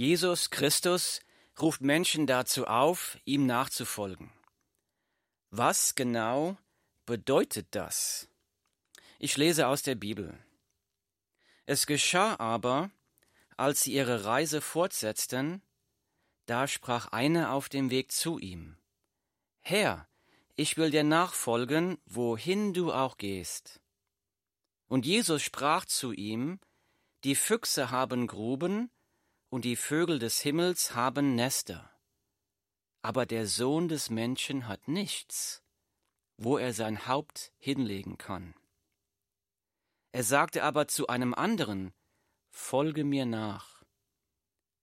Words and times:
Jesus 0.00 0.48
Christus 0.48 1.20
ruft 1.60 1.82
Menschen 1.82 2.26
dazu 2.26 2.66
auf, 2.66 3.18
ihm 3.26 3.44
nachzufolgen. 3.44 4.32
Was 5.50 5.94
genau 5.94 6.56
bedeutet 7.04 7.66
das? 7.72 8.26
Ich 9.18 9.36
lese 9.36 9.66
aus 9.66 9.82
der 9.82 9.96
Bibel. 9.96 10.42
Es 11.66 11.86
geschah 11.86 12.36
aber, 12.40 12.90
als 13.58 13.82
sie 13.82 13.92
ihre 13.92 14.24
Reise 14.24 14.62
fortsetzten, 14.62 15.60
da 16.46 16.66
sprach 16.66 17.08
einer 17.08 17.52
auf 17.52 17.68
dem 17.68 17.90
Weg 17.90 18.10
zu 18.10 18.38
ihm, 18.38 18.78
Herr, 19.60 20.08
ich 20.56 20.78
will 20.78 20.90
dir 20.90 21.04
nachfolgen, 21.04 21.98
wohin 22.06 22.72
du 22.72 22.90
auch 22.90 23.18
gehst. 23.18 23.82
Und 24.88 25.04
Jesus 25.04 25.42
sprach 25.42 25.84
zu 25.84 26.12
ihm, 26.12 26.58
Die 27.22 27.34
Füchse 27.34 27.90
haben 27.90 28.26
Gruben, 28.26 28.90
und 29.50 29.64
die 29.64 29.76
Vögel 29.76 30.18
des 30.18 30.40
Himmels 30.40 30.94
haben 30.94 31.34
Nester. 31.34 31.90
Aber 33.02 33.26
der 33.26 33.46
Sohn 33.46 33.88
des 33.88 34.08
Menschen 34.08 34.68
hat 34.68 34.88
nichts, 34.88 35.62
wo 36.36 36.56
er 36.56 36.72
sein 36.72 37.06
Haupt 37.06 37.52
hinlegen 37.58 38.16
kann. 38.16 38.54
Er 40.12 40.24
sagte 40.24 40.62
aber 40.62 40.88
zu 40.88 41.08
einem 41.08 41.34
anderen, 41.34 41.92
Folge 42.48 43.04
mir 43.04 43.26
nach. 43.26 43.82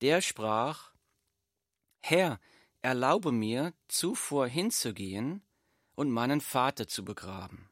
Der 0.01 0.21
sprach, 0.21 0.93
Herr, 1.99 2.39
erlaube 2.81 3.31
mir, 3.31 3.73
zuvor 3.87 4.47
hinzugehen 4.47 5.41
und 5.95 6.11
meinen 6.11 6.41
Vater 6.41 6.87
zu 6.87 7.03
begraben. 7.03 7.69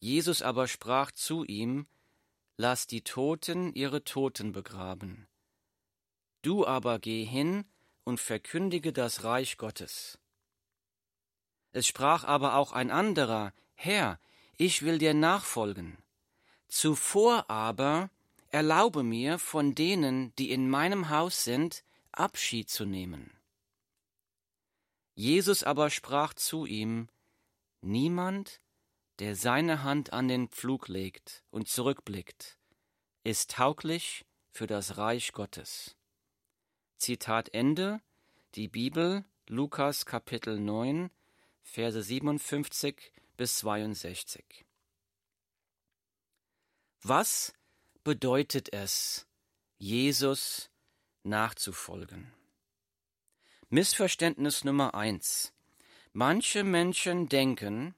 Jesus 0.00 0.42
aber 0.42 0.66
sprach 0.66 1.12
zu 1.12 1.44
ihm, 1.44 1.86
Lass 2.58 2.86
die 2.86 3.02
Toten 3.02 3.72
ihre 3.72 4.04
Toten 4.04 4.52
begraben. 4.52 5.26
Du 6.42 6.66
aber 6.66 6.98
geh 6.98 7.24
hin 7.24 7.64
und 8.04 8.20
verkündige 8.20 8.92
das 8.92 9.22
Reich 9.22 9.58
Gottes. 9.58 10.18
Es 11.70 11.86
sprach 11.86 12.24
aber 12.24 12.56
auch 12.56 12.72
ein 12.72 12.90
anderer, 12.90 13.52
Herr, 13.74 14.18
ich 14.56 14.82
will 14.82 14.98
dir 14.98 15.14
nachfolgen. 15.14 15.96
Zuvor 16.68 17.48
aber 17.48 18.10
erlaube 18.50 19.02
mir, 19.02 19.38
von 19.38 19.74
denen, 19.74 20.34
die 20.36 20.50
in 20.50 20.68
meinem 20.68 21.08
Haus 21.08 21.44
sind, 21.44 21.84
Abschied 22.10 22.68
zu 22.68 22.84
nehmen. 22.84 23.30
Jesus 25.14 25.62
aber 25.62 25.90
sprach 25.90 26.34
zu 26.34 26.66
ihm, 26.66 27.08
Niemand, 27.80 28.60
der 29.18 29.34
seine 29.36 29.82
Hand 29.82 30.12
an 30.12 30.28
den 30.28 30.48
Pflug 30.48 30.88
legt 30.88 31.42
und 31.50 31.68
zurückblickt, 31.68 32.58
ist 33.24 33.50
tauglich 33.52 34.24
für 34.50 34.66
das 34.66 34.96
Reich 34.98 35.32
Gottes. 35.32 35.96
Zitat 37.02 37.52
Ende, 37.52 38.00
die 38.54 38.68
Bibel, 38.68 39.24
Lukas 39.48 40.06
Kapitel 40.06 40.60
9, 40.60 41.10
Verse 41.64 42.00
57 42.00 43.12
bis 43.36 43.58
62. 43.58 44.64
Was 47.02 47.54
bedeutet 48.04 48.72
es, 48.72 49.26
Jesus 49.78 50.70
nachzufolgen? 51.24 52.32
Missverständnis 53.68 54.62
Nummer 54.62 54.94
eins. 54.94 55.52
Manche 56.12 56.62
Menschen 56.62 57.28
denken, 57.28 57.96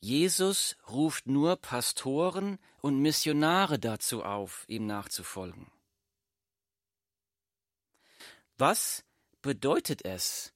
Jesus 0.00 0.76
ruft 0.90 1.26
nur 1.26 1.56
Pastoren 1.56 2.58
und 2.82 3.00
Missionare 3.00 3.78
dazu 3.78 4.22
auf, 4.24 4.66
ihm 4.68 4.84
nachzufolgen. 4.84 5.73
Was 8.56 9.04
bedeutet 9.42 10.04
es, 10.04 10.54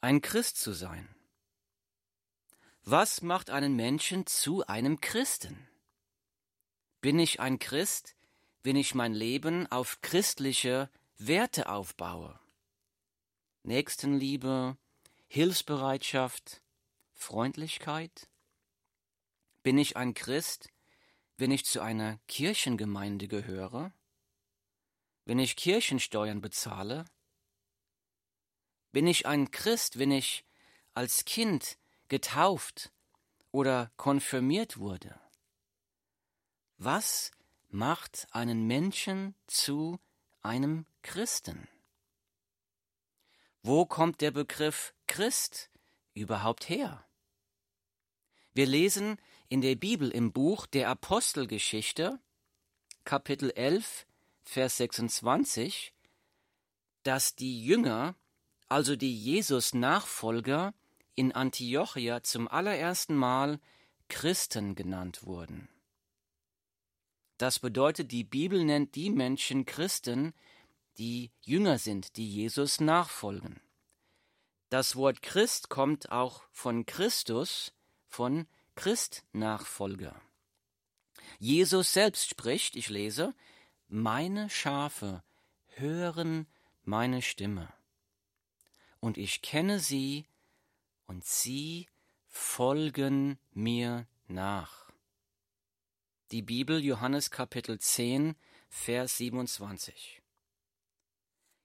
ein 0.00 0.22
Christ 0.22 0.56
zu 0.56 0.72
sein? 0.72 1.14
Was 2.84 3.20
macht 3.20 3.50
einen 3.50 3.76
Menschen 3.76 4.26
zu 4.26 4.66
einem 4.66 5.02
Christen? 5.02 5.68
Bin 7.02 7.18
ich 7.18 7.40
ein 7.40 7.58
Christ, 7.58 8.16
wenn 8.62 8.76
ich 8.76 8.94
mein 8.94 9.12
Leben 9.12 9.70
auf 9.70 10.00
christliche 10.00 10.90
Werte 11.18 11.68
aufbaue? 11.68 12.40
Nächstenliebe, 13.62 14.78
Hilfsbereitschaft, 15.26 16.62
Freundlichkeit? 17.12 18.26
Bin 19.62 19.76
ich 19.76 19.98
ein 19.98 20.14
Christ, 20.14 20.70
wenn 21.36 21.50
ich 21.50 21.66
zu 21.66 21.82
einer 21.82 22.18
Kirchengemeinde 22.26 23.28
gehöre? 23.28 23.92
Wenn 25.26 25.38
ich 25.38 25.56
Kirchensteuern 25.56 26.40
bezahle? 26.40 27.04
Bin 28.94 29.08
ich 29.08 29.26
ein 29.26 29.50
Christ, 29.50 29.98
wenn 29.98 30.12
ich 30.12 30.44
als 30.92 31.24
Kind 31.24 31.78
getauft 32.06 32.92
oder 33.50 33.90
konfirmiert 33.96 34.78
wurde? 34.78 35.18
Was 36.78 37.32
macht 37.70 38.28
einen 38.30 38.68
Menschen 38.68 39.34
zu 39.48 39.98
einem 40.42 40.86
Christen? 41.02 41.66
Wo 43.64 43.84
kommt 43.84 44.20
der 44.20 44.30
Begriff 44.30 44.94
Christ 45.08 45.70
überhaupt 46.12 46.68
her? 46.68 47.04
Wir 48.52 48.66
lesen 48.66 49.20
in 49.48 49.60
der 49.60 49.74
Bibel 49.74 50.08
im 50.08 50.32
Buch 50.32 50.66
der 50.66 50.88
Apostelgeschichte, 50.88 52.20
Kapitel 53.02 53.50
11, 53.50 54.06
Vers 54.44 54.76
26, 54.76 55.92
dass 57.02 57.34
die 57.34 57.60
Jünger 57.64 58.14
also 58.68 58.96
die 58.96 59.14
Jesus-Nachfolger 59.14 60.74
in 61.14 61.32
Antiochia 61.32 62.22
zum 62.22 62.48
allerersten 62.48 63.14
Mal 63.14 63.60
Christen 64.08 64.74
genannt 64.74 65.24
wurden. 65.24 65.68
Das 67.38 67.58
bedeutet, 67.58 68.12
die 68.12 68.24
Bibel 68.24 68.64
nennt 68.64 68.94
die 68.94 69.10
Menschen 69.10 69.66
Christen, 69.66 70.34
die 70.98 71.32
Jünger 71.40 71.78
sind, 71.78 72.16
die 72.16 72.28
Jesus 72.28 72.80
nachfolgen. 72.80 73.60
Das 74.70 74.96
Wort 74.96 75.22
Christ 75.22 75.68
kommt 75.68 76.10
auch 76.10 76.42
von 76.50 76.86
Christus, 76.86 77.72
von 78.06 78.46
Christnachfolger. 78.76 80.20
Jesus 81.38 81.92
selbst 81.92 82.28
spricht, 82.28 82.76
ich 82.76 82.88
lese, 82.88 83.34
meine 83.88 84.48
Schafe 84.50 85.22
hören 85.76 86.46
meine 86.84 87.22
Stimme 87.22 87.72
und 89.04 89.18
ich 89.18 89.42
kenne 89.42 89.80
sie, 89.80 90.24
und 91.06 91.26
sie 91.26 91.90
folgen 92.26 93.38
mir 93.52 94.06
nach. 94.28 94.90
Die 96.30 96.40
Bibel 96.40 96.82
Johannes 96.82 97.30
Kapitel 97.30 97.78
10, 97.78 98.34
Vers 98.70 99.18
27. 99.18 100.22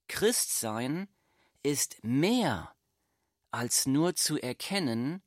Christsein 0.09 1.07
ist 1.63 2.03
mehr 2.03 2.75
als 3.51 3.85
nur 3.85 4.15
zu 4.15 4.37
erkennen, 4.37 5.23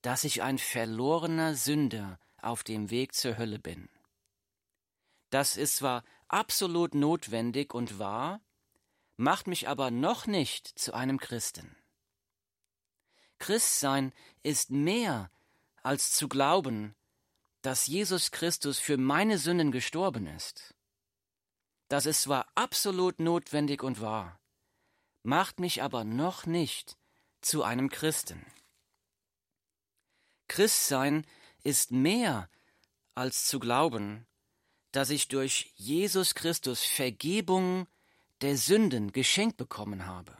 dass 0.00 0.24
ich 0.24 0.42
ein 0.42 0.56
verlorener 0.56 1.54
Sünder 1.56 2.18
auf 2.40 2.64
dem 2.64 2.88
Weg 2.88 3.14
zur 3.14 3.36
Hölle 3.36 3.58
bin. 3.58 3.90
Das 5.28 5.58
ist 5.58 5.76
zwar 5.76 6.04
absolut 6.26 6.94
notwendig 6.94 7.74
und 7.74 7.98
wahr, 7.98 8.40
macht 9.16 9.46
mich 9.46 9.68
aber 9.68 9.90
noch 9.90 10.26
nicht 10.26 10.66
zu 10.78 10.94
einem 10.94 11.18
Christen. 11.18 11.76
Christsein 13.38 14.12
ist 14.42 14.70
mehr 14.70 15.30
als 15.82 16.12
zu 16.12 16.28
glauben, 16.28 16.94
dass 17.62 17.86
Jesus 17.86 18.30
Christus 18.30 18.78
für 18.78 18.96
meine 18.96 19.38
Sünden 19.38 19.72
gestorben 19.72 20.26
ist. 20.26 20.74
Das 21.88 22.06
ist 22.06 22.22
zwar 22.22 22.46
absolut 22.54 23.20
notwendig 23.20 23.82
und 23.82 24.00
wahr, 24.00 24.40
macht 25.22 25.60
mich 25.60 25.82
aber 25.82 26.04
noch 26.04 26.46
nicht 26.46 26.96
zu 27.40 27.62
einem 27.62 27.90
Christen. 27.90 28.44
Christsein 30.48 31.26
ist 31.62 31.90
mehr 31.90 32.48
als 33.14 33.46
zu 33.46 33.58
glauben, 33.60 34.26
dass 34.92 35.10
ich 35.10 35.28
durch 35.28 35.72
Jesus 35.76 36.34
Christus 36.34 36.84
Vergebung 36.84 37.86
der 38.40 38.56
Sünden 38.56 39.12
geschenkt 39.12 39.56
bekommen 39.56 40.06
habe. 40.06 40.36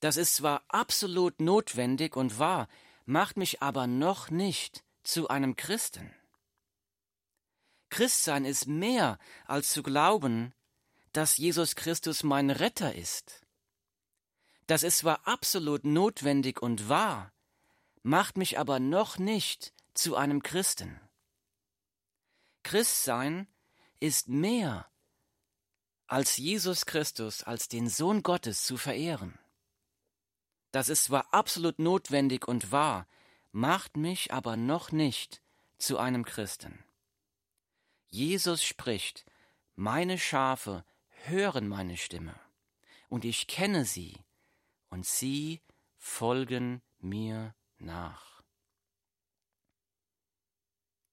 Das 0.00 0.16
ist 0.16 0.36
zwar 0.36 0.62
absolut 0.68 1.40
notwendig 1.40 2.16
und 2.16 2.38
wahr, 2.38 2.68
macht 3.04 3.36
mich 3.36 3.62
aber 3.62 3.86
noch 3.86 4.30
nicht 4.30 4.84
zu 5.02 5.28
einem 5.28 5.56
Christen. 5.56 6.14
Christsein 7.90 8.44
ist 8.44 8.66
mehr 8.66 9.18
als 9.46 9.70
zu 9.70 9.82
glauben, 9.82 10.52
dass 11.12 11.36
Jesus 11.36 11.74
Christus 11.74 12.22
mein 12.22 12.50
Retter 12.50 12.94
ist. 12.94 13.46
Das 14.66 14.82
ist 14.82 14.98
zwar 14.98 15.26
absolut 15.26 15.84
notwendig 15.84 16.60
und 16.60 16.88
wahr, 16.88 17.32
macht 18.02 18.36
mich 18.36 18.58
aber 18.58 18.78
noch 18.78 19.18
nicht 19.18 19.72
zu 19.94 20.14
einem 20.14 20.42
Christen. 20.42 21.00
Christsein 22.62 23.48
ist 23.98 24.28
mehr 24.28 24.86
als 26.08 26.38
Jesus 26.38 26.86
Christus, 26.86 27.42
als 27.42 27.68
den 27.68 27.88
Sohn 27.88 28.22
Gottes 28.22 28.64
zu 28.64 28.78
verehren. 28.78 29.38
Das 30.72 30.88
ist 30.88 31.04
zwar 31.04 31.32
absolut 31.32 31.78
notwendig 31.78 32.48
und 32.48 32.72
wahr, 32.72 33.06
macht 33.52 33.96
mich 33.96 34.32
aber 34.32 34.56
noch 34.56 34.90
nicht 34.90 35.42
zu 35.76 35.98
einem 35.98 36.24
Christen. 36.24 36.82
Jesus 38.06 38.64
spricht, 38.64 39.26
meine 39.76 40.18
Schafe 40.18 40.84
hören 41.24 41.68
meine 41.68 41.98
Stimme, 41.98 42.34
und 43.08 43.24
ich 43.24 43.46
kenne 43.46 43.84
sie, 43.84 44.18
und 44.88 45.06
sie 45.06 45.60
folgen 45.98 46.82
mir 47.00 47.54
nach. 47.78 48.42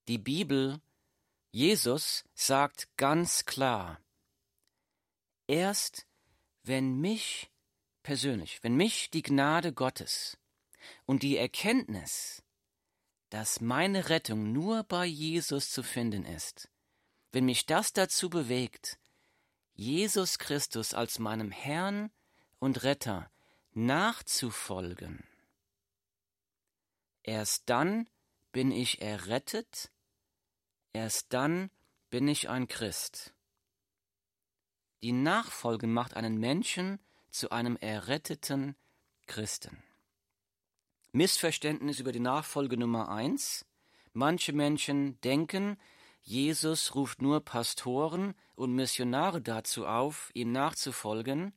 Die 0.08 0.18
Bibel, 0.18 0.80
Jesus 1.52 2.24
sagt 2.34 2.96
ganz 2.98 3.46
klar, 3.46 4.00
erst 5.48 6.06
wenn 6.64 7.00
mich 7.00 7.52
persönlich, 8.04 8.64
wenn 8.64 8.76
mich 8.76 9.10
die 9.10 9.22
Gnade 9.22 9.74
Gottes 9.74 10.38
und 11.06 11.24
die 11.24 11.38
Erkenntnis, 11.38 12.44
dass 13.30 13.62
meine 13.62 14.10
Rettung 14.10 14.52
nur 14.52 14.84
bei 14.84 15.06
Jesus 15.06 15.72
zu 15.72 15.84
finden 15.84 16.26
ist, 16.26 16.70
wenn 17.32 17.46
mich 17.46 17.66
das 17.66 17.94
dazu 17.94 18.30
bewegt, 18.30 18.98
Jesus 19.74 20.40
Christus 20.40 20.94
als 20.94 21.20
meinem 21.20 21.52
Herrn 21.52 22.12
und 22.60 22.84
Retter 22.84 23.30
nachzufolgen, 23.74 25.28
erst 27.24 27.70
dann 27.70 28.10
bin 28.54 28.72
ich 28.72 29.02
errettet, 29.02 29.92
erst 30.94 31.34
dann 31.34 31.70
bin 32.10 32.28
ich 32.30 32.48
ein 32.48 32.70
Christ. 32.70 33.35
Die 35.06 35.12
Nachfolge 35.12 35.86
macht 35.86 36.16
einen 36.16 36.40
Menschen 36.40 36.98
zu 37.30 37.52
einem 37.52 37.78
erretteten 37.78 38.76
Christen. 39.28 39.84
Missverständnis 41.12 42.00
über 42.00 42.12
die 42.12 42.20
Nachfolge 42.20 42.76
Nummer 42.76 43.10
eins. 43.10 43.68
Manche 44.14 44.52
Menschen 44.52 45.22
denken, 45.22 45.78
Jesus 46.24 46.96
ruft 46.96 47.22
nur 47.22 47.42
Pastoren 47.42 48.34
und 48.56 48.74
Missionare 48.74 49.44
dazu 49.44 49.86
auf, 49.86 50.32
ihm 50.34 50.52
nachzufolgen. 50.52 51.54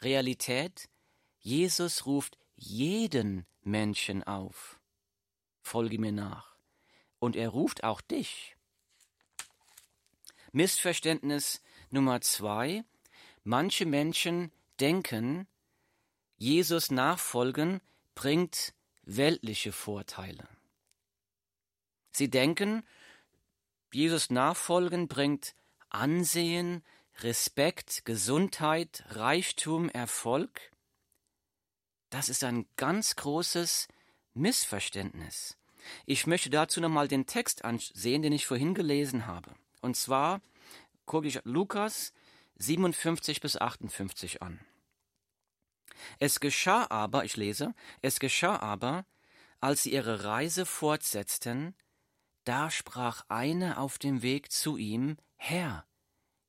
Realität, 0.00 0.88
Jesus 1.40 2.06
ruft 2.06 2.38
jeden 2.54 3.46
Menschen 3.62 4.22
auf. 4.22 4.78
Folge 5.60 5.98
mir 5.98 6.12
nach. 6.12 6.54
Und 7.18 7.34
er 7.34 7.48
ruft 7.48 7.82
auch 7.82 8.00
dich. 8.00 8.54
Missverständnis 10.52 11.63
Nummer 11.94 12.20
zwei. 12.20 12.84
Manche 13.44 13.86
Menschen 13.86 14.50
denken, 14.80 15.46
Jesus 16.36 16.90
nachfolgen 16.90 17.80
bringt 18.14 18.74
weltliche 19.04 19.70
Vorteile. 19.72 20.48
Sie 22.10 22.28
denken, 22.28 22.82
Jesus 23.92 24.28
nachfolgen 24.30 25.06
bringt 25.06 25.54
Ansehen, 25.88 26.82
Respekt, 27.20 28.04
Gesundheit, 28.04 29.04
Reichtum, 29.10 29.88
Erfolg. 29.88 30.72
Das 32.10 32.28
ist 32.28 32.42
ein 32.42 32.66
ganz 32.76 33.14
großes 33.14 33.86
Missverständnis. 34.34 35.56
Ich 36.06 36.26
möchte 36.26 36.50
dazu 36.50 36.80
nochmal 36.80 37.06
den 37.06 37.26
Text 37.26 37.64
ansehen, 37.64 38.22
den 38.22 38.32
ich 38.32 38.46
vorhin 38.46 38.74
gelesen 38.74 39.26
habe. 39.28 39.54
Und 39.80 39.96
zwar 39.96 40.40
gucke 41.06 41.28
ich 41.28 41.40
Lukas 41.44 42.12
57 42.56 43.40
bis 43.40 43.56
58 43.56 44.42
an. 44.42 44.60
Es 46.18 46.40
geschah 46.40 46.86
aber, 46.90 47.24
ich 47.24 47.36
lese, 47.36 47.74
es 48.02 48.20
geschah 48.20 48.58
aber, 48.58 49.06
als 49.60 49.82
sie 49.82 49.92
ihre 49.92 50.24
Reise 50.24 50.66
fortsetzten, 50.66 51.74
da 52.44 52.70
sprach 52.70 53.24
einer 53.28 53.78
auf 53.78 53.98
dem 53.98 54.22
Weg 54.22 54.52
zu 54.52 54.76
ihm, 54.76 55.16
Herr, 55.36 55.86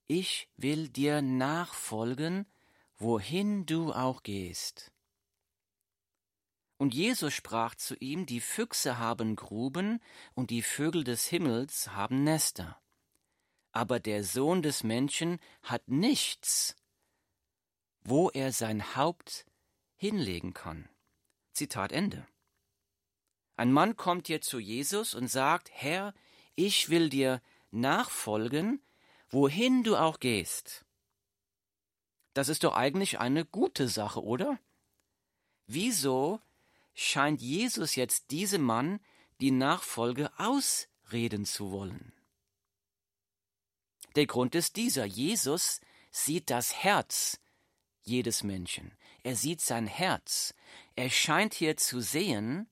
ich 0.08 0.50
will 0.58 0.90
dir 0.90 1.22
nachfolgen, 1.22 2.46
wohin 2.98 3.66
du 3.66 3.94
auch 3.94 4.24
gehst. 4.24 4.92
Und 6.78 6.94
Jesus 6.94 7.34
sprach 7.34 7.76
zu 7.76 7.96
ihm, 7.96 8.26
die 8.26 8.42
Füchse 8.42 8.98
haben 8.98 9.36
Gruben 9.36 10.02
und 10.34 10.50
die 10.50 10.62
Vögel 10.62 11.06
des 11.06 11.26
Himmels 11.26 11.92
haben 11.94 12.24
Nester, 12.24 12.78
aber 13.76 14.00
der 14.00 14.24
Sohn 14.24 14.62
des 14.62 14.84
Menschen 14.84 15.38
hat 15.62 15.90
nichts, 15.90 16.78
wo 18.06 18.30
er 18.30 18.54
sein 18.54 18.96
Haupt 18.96 19.46
hinlegen 19.98 20.54
kann. 20.54 20.88
Zitat 21.52 21.92
Ende. 21.92 22.26
Ein 23.58 23.74
Mann 23.74 23.98
kommt 23.98 24.28
hier 24.28 24.40
zu 24.40 24.60
Jesus 24.60 25.14
und 25.14 25.28
sagt, 25.28 25.70
Herr, 25.74 26.14
ich 26.56 26.90
will 26.90 27.10
dir 27.10 27.42
nachfolgen, 27.72 28.82
wohin 29.28 29.84
du 29.84 29.98
auch 29.98 30.20
gehst. 30.22 30.86
Das 32.34 32.48
ist 32.48 32.64
doch 32.64 32.76
eigentlich 32.76 33.20
eine 33.20 33.44
gute 33.44 33.90
Sache, 33.90 34.24
oder? 34.24 34.58
Wieso 35.68 36.40
scheint 36.94 37.42
Jesus 37.42 37.96
jetzt 37.96 38.32
diesem 38.32 38.62
Mann 38.62 39.02
die 39.42 39.52
Nachfolge 39.52 40.32
ausreden 40.38 41.44
zu 41.44 41.72
wollen? 41.72 42.15
Der 44.16 44.28
Grund 44.28 44.56
ist 44.56 44.78
dieser. 44.78 45.06
Jesus 45.06 45.82
sieht 46.10 46.50
das 46.50 46.74
Herz 46.74 47.40
jedes 48.02 48.44
Menschen. 48.44 48.98
Er 49.24 49.36
sieht 49.36 49.62
sein 49.62 49.88
Herz. 49.88 50.54
Er 50.96 51.10
scheint 51.10 51.54
hier 51.54 51.76
zu 51.76 52.00
sehen, 52.00 52.70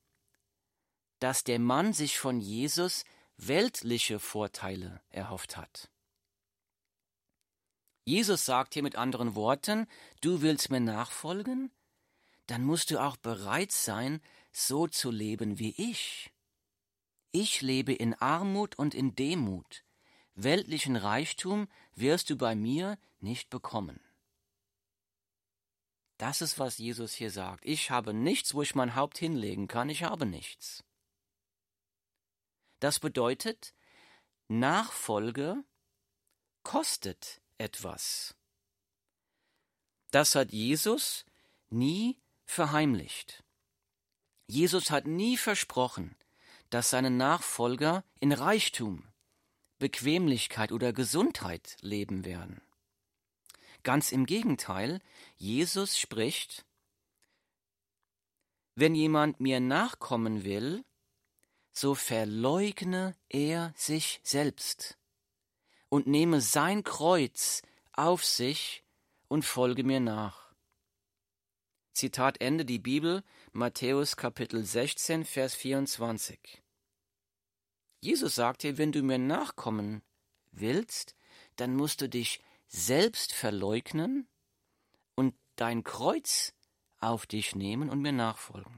dass 1.19 1.43
der 1.43 1.59
Mann 1.59 1.93
sich 1.93 2.17
von 2.19 2.39
Jesus 2.39 3.03
weltliche 3.37 4.19
Vorteile 4.19 5.01
erhofft 5.09 5.57
hat. 5.57 5.89
Jesus 8.05 8.45
sagt 8.45 8.73
hier 8.73 8.83
mit 8.83 8.95
anderen 8.95 9.35
Worten, 9.35 9.87
du 10.21 10.41
willst 10.41 10.69
mir 10.69 10.81
nachfolgen? 10.81 11.71
Dann 12.47 12.63
musst 12.63 12.91
du 12.91 12.99
auch 12.99 13.15
bereit 13.17 13.71
sein, 13.71 14.21
so 14.51 14.87
zu 14.87 15.09
leben 15.09 15.57
wie 15.59 15.73
ich. 15.77 16.31
Ich 17.31 17.61
lebe 17.61 17.93
in 17.93 18.13
Armut 18.13 18.77
und 18.77 18.93
in 18.93 19.15
Demut 19.15 19.83
weltlichen 20.35 20.95
Reichtum 20.95 21.67
wirst 21.95 22.29
du 22.29 22.37
bei 22.37 22.55
mir 22.55 22.97
nicht 23.19 23.49
bekommen. 23.49 23.99
Das 26.17 26.41
ist, 26.41 26.59
was 26.59 26.77
Jesus 26.77 27.13
hier 27.13 27.31
sagt. 27.31 27.65
Ich 27.65 27.91
habe 27.91 28.13
nichts, 28.13 28.53
wo 28.53 28.61
ich 28.61 28.75
mein 28.75 28.95
Haupt 28.95 29.17
hinlegen 29.17 29.67
kann, 29.67 29.89
ich 29.89 30.03
habe 30.03 30.25
nichts. 30.25 30.83
Das 32.79 32.99
bedeutet, 32.99 33.73
Nachfolge 34.47 35.63
kostet 36.63 37.41
etwas. 37.57 38.35
Das 40.11 40.35
hat 40.35 40.51
Jesus 40.51 41.25
nie 41.69 42.19
verheimlicht. 42.45 43.43
Jesus 44.47 44.91
hat 44.91 45.07
nie 45.07 45.37
versprochen, 45.37 46.15
dass 46.69 46.89
seine 46.89 47.09
Nachfolger 47.09 48.03
in 48.19 48.31
Reichtum, 48.31 49.07
Bequemlichkeit 49.83 50.71
oder 50.71 50.93
Gesundheit 50.93 51.75
leben 51.81 52.23
werden. 52.23 52.61
Ganz 53.83 54.13
im 54.13 54.25
Gegenteil, 54.25 55.01
Jesus 55.35 55.99
spricht, 55.99 56.65
wenn 58.75 58.95
jemand 58.95 59.41
mir 59.41 59.59
nachkommen 59.59 60.45
will, 60.45 60.85
so 61.73 61.95
verleugne 61.95 63.13
er 63.27 63.73
sich 63.75 64.21
selbst 64.23 64.97
und 65.89 66.07
nehme 66.07 66.39
sein 66.39 66.85
Kreuz 66.85 67.61
auf 67.91 68.23
sich 68.23 68.85
und 69.27 69.43
folge 69.43 69.83
mir 69.83 69.99
nach. 69.99 70.55
Zitat 71.91 72.39
Ende 72.39 72.63
die 72.63 72.79
Bibel, 72.79 73.21
Matthäus 73.51 74.15
Kapitel 74.15 74.63
16, 74.63 75.25
Vers 75.25 75.55
24. 75.55 76.62
Jesus 78.03 78.35
sagt 78.35 78.63
dir, 78.63 78.77
wenn 78.77 78.91
du 78.91 79.01
mir 79.01 79.17
nachkommen 79.17 80.01
willst, 80.51 81.15
dann 81.55 81.73
musst 81.73 82.01
du 82.01 82.09
dich 82.09 82.41
selbst 82.67 83.31
verleugnen 83.31 84.27
und 85.15 85.33
dein 85.55 85.85
Kreuz 85.85 86.53
auf 86.99 87.25
dich 87.25 87.55
nehmen 87.55 87.89
und 87.89 88.01
mir 88.01 88.11
nachfolgen. 88.11 88.77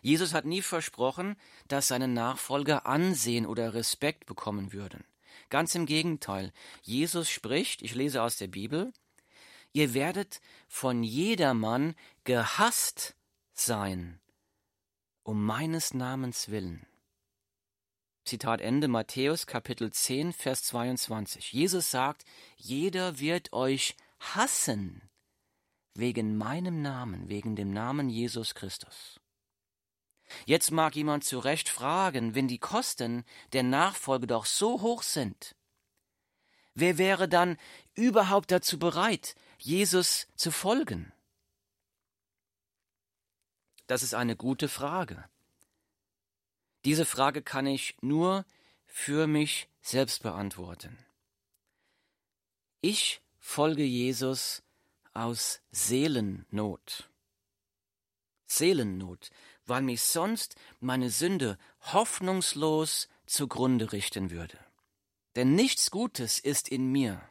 Jesus 0.00 0.32
hat 0.32 0.46
nie 0.46 0.62
versprochen, 0.62 1.36
dass 1.68 1.88
seine 1.88 2.08
Nachfolger 2.08 2.86
Ansehen 2.86 3.44
oder 3.44 3.74
Respekt 3.74 4.24
bekommen 4.24 4.72
würden. 4.72 5.04
Ganz 5.50 5.74
im 5.74 5.84
Gegenteil, 5.84 6.50
Jesus 6.80 7.28
spricht, 7.28 7.82
ich 7.82 7.94
lese 7.94 8.22
aus 8.22 8.38
der 8.38 8.48
Bibel, 8.48 8.94
ihr 9.74 9.92
werdet 9.92 10.40
von 10.66 11.02
jedermann 11.02 11.94
gehasst 12.24 13.16
sein, 13.52 14.18
um 15.24 15.44
meines 15.44 15.92
Namens 15.92 16.48
willen. 16.48 16.86
Zitat 18.24 18.60
Ende 18.60 18.86
Matthäus 18.86 19.46
Kapitel 19.46 19.92
10, 19.92 20.32
Vers 20.32 20.62
22. 20.64 21.52
Jesus 21.52 21.90
sagt, 21.90 22.24
jeder 22.56 23.18
wird 23.18 23.52
euch 23.52 23.96
hassen 24.20 25.10
wegen 25.94 26.36
meinem 26.36 26.82
Namen, 26.82 27.28
wegen 27.28 27.56
dem 27.56 27.72
Namen 27.72 28.08
Jesus 28.08 28.54
Christus. 28.54 29.20
Jetzt 30.46 30.70
mag 30.70 30.94
jemand 30.94 31.24
zu 31.24 31.40
Recht 31.40 31.68
fragen, 31.68 32.34
wenn 32.34 32.48
die 32.48 32.58
Kosten 32.58 33.24
der 33.52 33.64
Nachfolge 33.64 34.28
doch 34.28 34.46
so 34.46 34.80
hoch 34.80 35.02
sind, 35.02 35.56
wer 36.74 36.98
wäre 36.98 37.28
dann 37.28 37.58
überhaupt 37.94 38.50
dazu 38.50 38.78
bereit, 38.78 39.34
Jesus 39.58 40.28
zu 40.36 40.50
folgen? 40.50 41.12
Das 43.88 44.02
ist 44.02 44.14
eine 44.14 44.36
gute 44.36 44.68
Frage. 44.68 45.28
Diese 46.84 47.04
Frage 47.04 47.42
kann 47.42 47.66
ich 47.66 47.96
nur 48.00 48.44
für 48.86 49.26
mich 49.26 49.68
selbst 49.80 50.22
beantworten. 50.22 50.98
Ich 52.80 53.20
folge 53.38 53.84
Jesus 53.84 54.62
aus 55.14 55.60
Seelennot. 55.70 57.08
Seelennot, 58.46 59.30
weil 59.66 59.82
mich 59.82 60.02
sonst 60.02 60.56
meine 60.80 61.10
Sünde 61.10 61.58
hoffnungslos 61.80 63.08
zugrunde 63.26 63.92
richten 63.92 64.30
würde. 64.30 64.58
Denn 65.36 65.54
nichts 65.54 65.90
Gutes 65.90 66.38
ist 66.38 66.68
in 66.68 66.90
mir. 66.90 67.22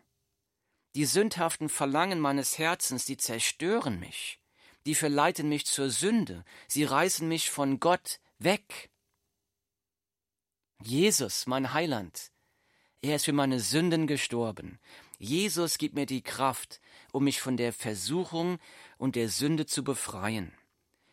Die 0.96 1.06
sündhaften 1.06 1.70
Verlangen 1.70 2.20
meines 2.20 2.58
Herzens, 2.58 3.06
die 3.06 3.18
zerstören 3.18 4.00
mich, 4.00 4.40
die 4.86 4.96
verleiten 4.96 5.48
mich 5.48 5.66
zur 5.66 5.90
Sünde, 5.90 6.44
sie 6.68 6.84
reißen 6.84 7.28
mich 7.28 7.50
von 7.50 7.80
Gott 7.80 8.20
weg. 8.40 8.91
Jesus, 10.84 11.48
mein 11.48 11.74
Heiland, 11.74 12.32
er 13.02 13.16
ist 13.16 13.26
für 13.26 13.34
meine 13.34 13.60
Sünden 13.60 14.08
gestorben. 14.08 14.80
Jesus 15.18 15.78
gibt 15.78 15.96
mir 15.96 16.06
die 16.06 16.22
Kraft, 16.22 16.82
um 17.12 17.24
mich 17.24 17.42
von 17.42 17.58
der 17.58 17.74
Versuchung 17.74 18.60
und 18.98 19.16
der 19.16 19.30
Sünde 19.30 19.66
zu 19.66 19.84
befreien. 19.84 20.52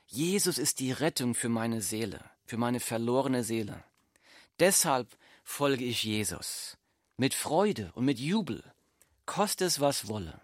Jesus 0.06 0.58
ist 0.58 0.80
die 0.80 0.92
Rettung 0.92 1.34
für 1.34 1.48
meine 1.48 1.82
Seele, 1.82 2.24
für 2.44 2.56
meine 2.56 2.80
verlorene 2.80 3.44
Seele. 3.44 3.84
Deshalb 4.58 5.16
folge 5.44 5.84
ich 5.84 6.02
Jesus 6.02 6.78
mit 7.18 7.34
Freude 7.34 7.90
und 7.94 8.04
mit 8.04 8.18
Jubel, 8.18 8.62
koste 9.26 9.64
es 9.64 9.80
was 9.80 10.08
wolle. 10.08 10.40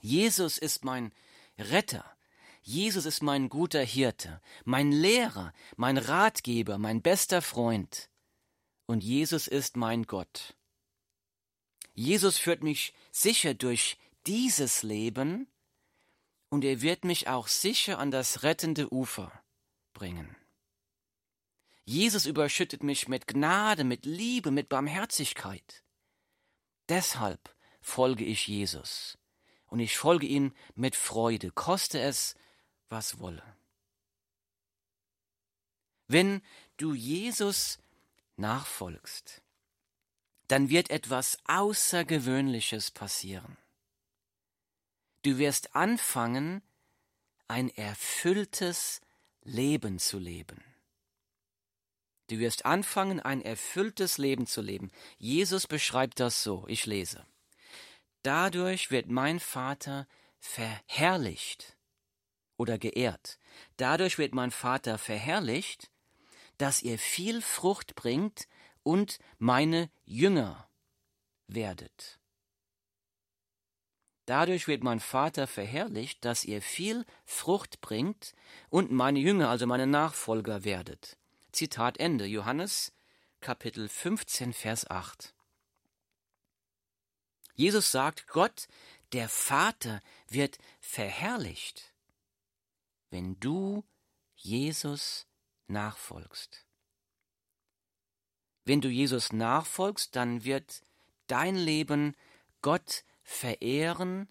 Jesus 0.00 0.58
ist 0.58 0.84
mein 0.84 1.12
Retter, 1.58 2.04
Jesus 2.66 3.04
ist 3.04 3.22
mein 3.22 3.50
guter 3.50 3.82
Hirte, 3.82 4.40
mein 4.64 4.90
Lehrer, 4.90 5.52
mein 5.76 5.98
Ratgeber, 5.98 6.78
mein 6.78 7.02
bester 7.02 7.42
Freund. 7.42 8.08
Und 8.86 9.04
Jesus 9.04 9.48
ist 9.48 9.76
mein 9.76 10.04
Gott. 10.04 10.56
Jesus 11.92 12.38
führt 12.38 12.62
mich 12.62 12.94
sicher 13.12 13.52
durch 13.52 13.98
dieses 14.26 14.82
Leben 14.82 15.46
und 16.48 16.64
er 16.64 16.80
wird 16.80 17.04
mich 17.04 17.28
auch 17.28 17.48
sicher 17.48 17.98
an 17.98 18.10
das 18.10 18.42
rettende 18.42 18.90
Ufer 18.90 19.30
bringen. 19.92 20.34
Jesus 21.84 22.24
überschüttet 22.24 22.82
mich 22.82 23.08
mit 23.08 23.26
Gnade, 23.26 23.84
mit 23.84 24.06
Liebe, 24.06 24.50
mit 24.50 24.70
Barmherzigkeit. 24.70 25.84
Deshalb 26.88 27.54
folge 27.82 28.24
ich 28.24 28.48
Jesus 28.48 29.18
und 29.66 29.80
ich 29.80 29.98
folge 29.98 30.26
ihm 30.26 30.54
mit 30.74 30.96
Freude, 30.96 31.50
koste 31.50 32.00
es, 32.00 32.34
was 32.94 33.18
wolle. 33.18 33.42
Wenn 36.06 36.42
du 36.76 36.94
Jesus 36.94 37.78
nachfolgst, 38.36 39.42
dann 40.46 40.68
wird 40.68 40.90
etwas 40.90 41.38
Außergewöhnliches 41.46 42.92
passieren. 42.92 43.56
Du 45.22 45.38
wirst 45.38 45.74
anfangen, 45.74 46.62
ein 47.48 47.68
erfülltes 47.70 49.00
Leben 49.42 49.98
zu 49.98 50.18
leben. 50.18 50.62
Du 52.28 52.38
wirst 52.38 52.64
anfangen, 52.64 53.20
ein 53.20 53.42
erfülltes 53.42 54.18
Leben 54.18 54.46
zu 54.46 54.62
leben. 54.62 54.92
Jesus 55.18 55.66
beschreibt 55.66 56.20
das 56.20 56.42
so, 56.42 56.64
ich 56.68 56.86
lese. 56.86 57.26
Dadurch 58.22 58.90
wird 58.90 59.08
mein 59.08 59.40
Vater 59.40 60.06
verherrlicht 60.38 61.76
oder 62.56 62.78
geehrt. 62.78 63.38
Dadurch 63.76 64.18
wird 64.18 64.34
mein 64.34 64.50
Vater 64.50 64.98
verherrlicht, 64.98 65.90
dass 66.58 66.82
ihr 66.82 66.98
viel 66.98 67.42
Frucht 67.42 67.94
bringt 67.94 68.46
und 68.82 69.18
meine 69.38 69.90
Jünger 70.04 70.68
werdet. 71.46 72.18
Dadurch 74.26 74.68
wird 74.68 74.82
mein 74.82 75.00
Vater 75.00 75.46
verherrlicht, 75.46 76.24
dass 76.24 76.44
ihr 76.44 76.62
viel 76.62 77.04
Frucht 77.26 77.80
bringt 77.80 78.34
und 78.70 78.90
meine 78.90 79.18
Jünger, 79.18 79.50
also 79.50 79.66
meine 79.66 79.86
Nachfolger 79.86 80.64
werdet. 80.64 81.18
Zitat 81.52 81.98
Ende. 81.98 82.24
Johannes 82.24 82.92
Kapitel 83.40 83.88
15, 83.88 84.54
Vers 84.54 84.90
8. 84.90 85.34
Jesus 87.54 87.90
sagt, 87.90 88.26
Gott, 88.26 88.66
der 89.12 89.28
Vater, 89.28 90.00
wird 90.28 90.58
verherrlicht, 90.80 91.93
wenn 93.14 93.38
du 93.38 93.84
Jesus 94.34 95.28
nachfolgst. 95.68 96.66
Wenn 98.64 98.80
du 98.80 98.88
Jesus 98.88 99.32
nachfolgst, 99.32 100.16
dann 100.16 100.42
wird 100.42 100.82
dein 101.28 101.54
Leben 101.54 102.16
Gott 102.60 103.04
verehren 103.22 104.28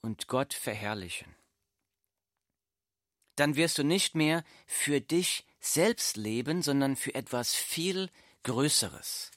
und 0.00 0.26
Gott 0.26 0.54
verherrlichen. 0.54 1.36
Dann 3.36 3.54
wirst 3.54 3.78
du 3.78 3.84
nicht 3.84 4.16
mehr 4.16 4.42
für 4.66 5.00
dich 5.00 5.46
selbst 5.60 6.16
leben, 6.16 6.62
sondern 6.62 6.96
für 6.96 7.14
etwas 7.14 7.54
viel 7.54 8.10
Größeres. 8.42 9.30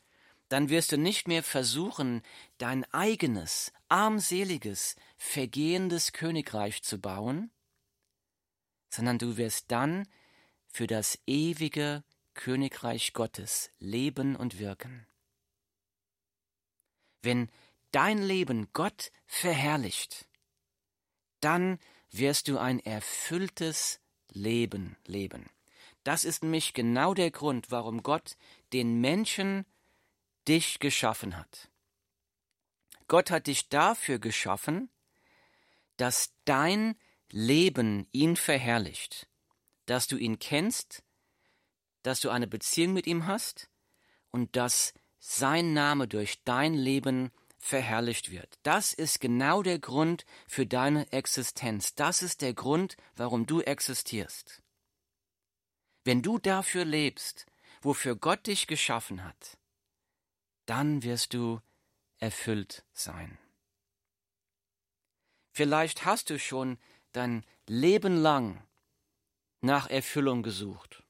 Dann 0.47 0.69
wirst 0.69 0.93
du 0.93 0.97
nicht 0.97 1.27
mehr 1.27 1.43
versuchen, 1.43 2.23
dein 2.57 2.91
eigenes, 2.91 3.71
armseliges, 3.87 4.95
vergehendes 5.15 6.11
Königreich 6.11 6.81
zu 6.81 6.99
bauen, 6.99 7.51
sondern 8.89 9.17
du 9.17 9.37
wirst 9.37 9.71
dann 9.71 10.07
für 10.67 10.87
das 10.87 11.19
ewige 11.25 12.03
Königreich 12.33 13.13
Gottes 13.13 13.69
leben 13.79 14.35
und 14.35 14.59
wirken. 14.59 15.05
Wenn 17.21 17.49
dein 17.91 18.19
Leben 18.19 18.69
Gott 18.73 19.11
verherrlicht, 19.25 20.27
dann 21.41 21.79
wirst 22.11 22.47
du 22.47 22.57
ein 22.57 22.79
erfülltes 22.79 23.99
Leben 24.31 24.97
leben. 25.05 25.49
Das 26.03 26.23
ist 26.23 26.43
nämlich 26.43 26.73
genau 26.73 27.13
der 27.13 27.31
Grund, 27.31 27.71
warum 27.71 28.03
Gott 28.03 28.37
den 28.73 29.01
Menschen 29.01 29.65
dich 30.47 30.79
geschaffen 30.79 31.37
hat. 31.37 31.69
Gott 33.07 33.31
hat 33.31 33.47
dich 33.47 33.69
dafür 33.69 34.19
geschaffen, 34.19 34.89
dass 35.97 36.33
dein 36.45 36.95
Leben 37.31 38.07
ihn 38.11 38.35
verherrlicht, 38.35 39.27
dass 39.85 40.07
du 40.07 40.17
ihn 40.17 40.39
kennst, 40.39 41.03
dass 42.03 42.19
du 42.19 42.29
eine 42.29 42.47
Beziehung 42.47 42.93
mit 42.93 43.07
ihm 43.07 43.27
hast 43.27 43.69
und 44.31 44.55
dass 44.55 44.93
sein 45.19 45.73
Name 45.73 46.07
durch 46.07 46.43
dein 46.43 46.73
Leben 46.73 47.31
verherrlicht 47.57 48.31
wird. 48.31 48.57
Das 48.63 48.93
ist 48.93 49.19
genau 49.19 49.61
der 49.61 49.79
Grund 49.79 50.25
für 50.47 50.65
deine 50.65 51.11
Existenz. 51.11 51.93
Das 51.93 52.21
ist 52.21 52.41
der 52.41 52.53
Grund, 52.53 52.95
warum 53.15 53.45
du 53.45 53.61
existierst. 53.61 54.63
Wenn 56.05 56.21
du 56.21 56.39
dafür 56.39 56.85
lebst, 56.85 57.45
wofür 57.81 58.15
Gott 58.15 58.47
dich 58.47 58.65
geschaffen 58.67 59.23
hat, 59.23 59.57
dann 60.65 61.03
wirst 61.03 61.33
du 61.33 61.61
erfüllt 62.17 62.85
sein. 62.93 63.37
Vielleicht 65.51 66.05
hast 66.05 66.29
du 66.29 66.39
schon 66.39 66.77
dein 67.11 67.45
Leben 67.67 68.17
lang 68.17 68.63
nach 69.61 69.89
Erfüllung 69.89 70.43
gesucht. 70.43 71.03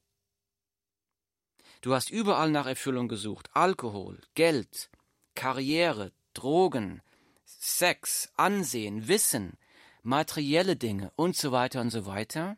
Du 1.82 1.94
hast 1.94 2.10
überall 2.10 2.52
nach 2.52 2.66
Erfüllung 2.66 3.08
gesucht. 3.08 3.50
Alkohol, 3.54 4.20
Geld, 4.36 4.90
Karriere, 5.36 6.12
Drogen, 6.34 7.02
Sex, 7.46 8.32
Ansehen, 8.36 9.08
Wissen, 9.08 9.58
materielle 10.04 10.76
Dinge 10.76 11.12
und 11.16 11.38
so 11.38 11.52
weiter 11.52 11.82
und 11.82 11.92
so 11.92 12.06
weiter. 12.06 12.58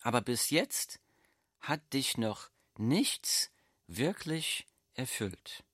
Aber 0.00 0.20
bis 0.20 0.50
jetzt 0.50 1.00
hat 1.60 1.92
dich 1.92 2.16
noch 2.16 2.50
nichts 2.76 3.50
wirklich 3.86 4.66
erfüllt. 4.94 5.64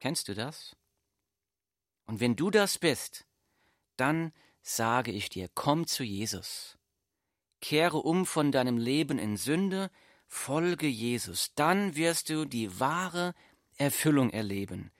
Kennst 0.00 0.28
du 0.28 0.34
das? 0.34 0.76
Und 2.06 2.20
wenn 2.20 2.36
du 2.36 2.50
das 2.50 2.78
bist, 2.78 3.26
dann 4.00 4.32
sage 4.62 5.12
ich 5.12 5.28
dir, 5.28 5.48
komm 5.54 5.86
zu 5.86 6.02
Jesus. 6.02 6.78
Kehre 7.60 7.98
um 7.98 8.26
von 8.26 8.52
deinem 8.52 8.78
Leben 8.78 9.18
in 9.18 9.36
Sünde, 9.36 9.90
folge 10.26 10.86
Jesus, 10.86 11.52
dann 11.54 11.94
wirst 11.96 12.30
du 12.30 12.44
die 12.44 12.80
wahre 12.80 13.34
Erfüllung 13.76 14.30
erleben 14.30 14.90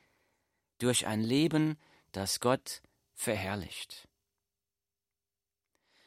durch 0.81 1.07
ein 1.07 1.21
Leben, 1.21 1.79
das 2.13 2.41
Gott 2.41 2.83
verherrlicht. 3.15 4.09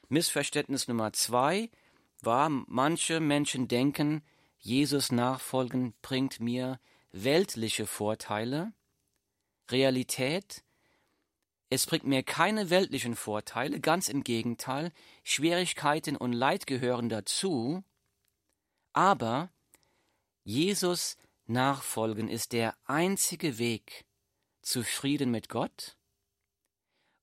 Missverständnis 0.09 0.88
Nummer 0.88 1.13
zwei 1.13 1.69
war, 2.21 2.50
manche 2.50 3.19
Menschen 3.19 3.67
denken, 3.67 4.23
Jesus 4.57 5.12
nachfolgen 5.12 5.93
bringt 6.01 6.39
mir 6.39 6.79
weltliche 7.12 7.85
Vorteile. 7.85 8.73
Realität, 9.69 10.63
es 11.73 11.87
bringt 11.87 12.05
mir 12.05 12.21
keine 12.21 12.69
weltlichen 12.69 13.15
Vorteile, 13.15 13.79
ganz 13.79 14.07
im 14.07 14.23
Gegenteil, 14.23 14.91
Schwierigkeiten 15.23 16.15
und 16.15 16.31
Leid 16.31 16.67
gehören 16.67 17.09
dazu, 17.09 17.83
aber 18.93 19.51
Jesus 20.43 21.17
nachfolgen 21.47 22.29
ist 22.29 22.51
der 22.51 22.75
einzige 22.85 23.57
Weg 23.57 24.05
zu 24.61 24.83
Frieden 24.83 25.31
mit 25.31 25.49
Gott 25.49 25.97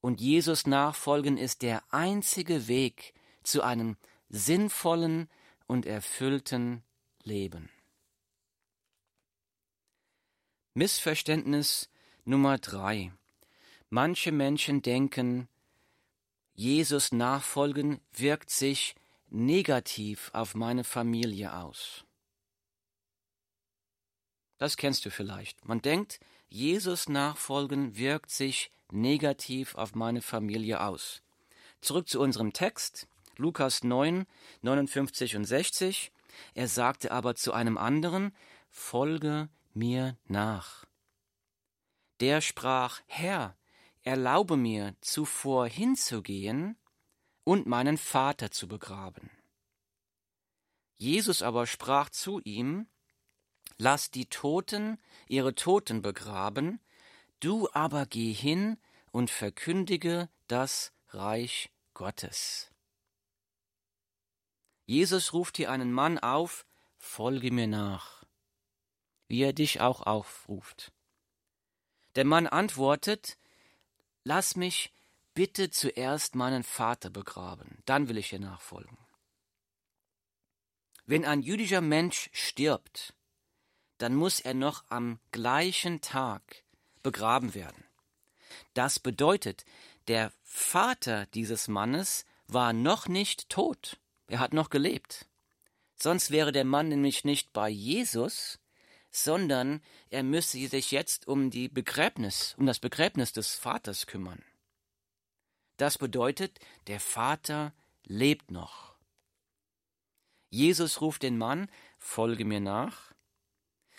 und 0.01 0.21
Jesus 0.21 0.67
nachfolgen 0.67 1.37
ist 1.37 1.63
der 1.63 1.85
einzige 1.93 2.67
Weg 2.67 3.15
zu 3.45 3.63
einem 3.63 3.97
sinnvollen 4.29 5.31
und 5.69 5.87
erfüllten 5.87 6.83
Leben. 7.23 7.71
Missverständnis 10.75 11.89
Nummer 12.25 12.59
drei. 12.59 13.13
Manche 13.93 14.31
Menschen 14.31 14.83
denken, 14.83 15.49
Jesus 16.55 17.11
nachfolgen 17.11 18.01
wirkt 18.13 18.51
sich 18.51 18.95
negativ 19.29 20.31
auf 20.33 20.55
meine 20.55 20.85
Familie 20.85 21.57
aus. 21.57 22.05
Das 24.59 24.77
kennst 24.77 25.05
du 25.07 25.11
vielleicht. 25.11 25.67
Man 25.67 25.83
denkt, 25.83 26.21
Jesus 26.49 27.09
nachfolgen 27.09 27.97
wirkt 27.97 28.31
sich 28.31 28.71
negativ 28.93 29.75
auf 29.75 29.97
meine 29.97 30.23
Familie 30.23 30.83
aus. 30.83 31.23
Zurück 31.81 32.09
zu 32.09 32.21
unserem 32.21 32.53
Text, 32.53 33.09
Lukas 33.39 33.83
9, 33.83 34.25
59 34.63 35.35
und 35.35 35.47
60. 35.47 36.13
Er 36.55 36.69
sagte 36.69 37.11
aber 37.11 37.35
zu 37.35 37.53
einem 37.53 37.77
anderen, 37.77 38.37
Folge 38.69 39.49
mir 39.75 40.17
nach. 40.27 40.85
Der 42.21 42.41
sprach, 42.41 43.01
Herr, 43.07 43.57
erlaube 44.11 44.57
mir 44.57 44.97
zuvor 45.03 45.69
hinzugehen 45.69 46.77
und 47.45 47.67
meinen 47.67 47.97
Vater 47.97 48.51
zu 48.51 48.67
begraben. 48.67 49.31
Jesus 50.97 51.43
aber 51.43 51.65
sprach 51.69 52.11
zu 52.11 52.41
ihm, 52.41 52.89
Lass 53.79 54.11
die 54.11 54.27
Toten 54.27 54.99
ihre 55.29 55.55
Toten 55.55 56.03
begraben, 56.03 56.81
du 57.39 57.69
aber 57.73 58.05
geh 58.05 58.33
hin 58.33 58.79
und 59.13 59.31
verkündige 59.31 60.29
das 60.49 60.93
Reich 61.11 61.71
Gottes. 61.95 62.73
Jesus 64.87 65.33
ruft 65.33 65.57
hier 65.57 65.71
einen 65.71 65.93
Mann 65.93 66.19
auf, 66.19 66.67
folge 66.99 67.53
mir 67.53 67.69
nach, 67.69 68.25
wie 69.29 69.43
er 69.45 69.53
dich 69.53 69.81
auch 69.81 70.03
aufruft. 70.03 70.93
Der 72.17 72.25
Mann 72.25 72.49
antwortet, 72.49 73.39
lass 74.25 74.57
mich 74.57 74.93
bitte 75.35 75.71
zuerst 75.71 76.35
meinen 76.35 76.63
Vater 76.63 77.11
begraben, 77.11 77.83
dann 77.87 78.09
will 78.09 78.19
ich 78.19 78.29
dir 78.29 78.41
nachfolgen. 78.41 78.99
Wenn 81.07 81.25
ein 81.25 81.43
jüdischer 81.43 81.81
Mensch 81.81 82.31
stirbt, 82.33 83.15
dann 83.99 84.15
muss 84.15 84.39
er 84.39 84.55
noch 84.55 84.85
am 84.89 85.19
gleichen 85.33 86.01
Tag 86.01 86.63
begraben 87.03 87.55
werden. 87.55 87.85
Das 88.75 89.01
bedeutet, 89.01 89.65
der 90.07 90.33
Vater 90.43 91.27
dieses 91.27 91.67
Mannes 91.67 92.25
war 92.47 92.73
noch 92.73 93.09
nicht 93.09 93.49
tot, 93.49 93.99
er 94.29 94.39
hat 94.39 94.53
noch 94.53 94.71
gelebt. 94.71 95.27
Sonst 95.97 96.31
wäre 96.31 96.53
der 96.53 96.65
Mann 96.65 96.89
nämlich 96.89 97.25
nicht 97.25 97.53
bei 97.53 97.69
Jesus, 97.69 98.60
sondern 99.11 99.83
er 100.09 100.23
müsse 100.23 100.67
sich 100.69 100.91
jetzt 100.91 101.27
um 101.27 101.51
die 101.51 101.69
Begräbnis, 101.69 102.55
um 102.59 102.67
das 102.67 102.79
Begräbnis 102.79 103.33
des 103.33 103.55
Vaters 103.55 104.07
kümmern. 104.07 104.43
Das 105.77 105.99
bedeutet, 105.99 106.59
der 106.87 107.01
Vater 107.01 107.75
lebt 108.05 108.51
noch. 108.51 108.95
Jesus 110.51 111.01
ruft 111.01 111.23
den 111.23 111.39
Mann, 111.39 111.71
folge 111.99 112.45
mir 112.45 112.61
nach, 112.61 113.13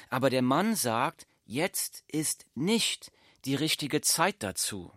aber 0.09 0.29
der 0.29 0.41
Mann 0.41 0.75
sagt, 0.75 1.27
jetzt 1.45 2.03
ist 2.07 2.45
nicht 2.55 3.11
die 3.45 3.55
richtige 3.55 4.01
Zeit 4.01 4.43
dazu. 4.43 4.91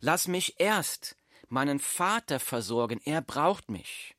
Lass 0.00 0.28
mich 0.28 0.58
erst 0.58 1.16
meinen 1.48 1.78
Vater 1.78 2.40
versorgen, 2.40 3.00
er 3.04 3.20
braucht 3.22 3.70
mich. 3.70 4.16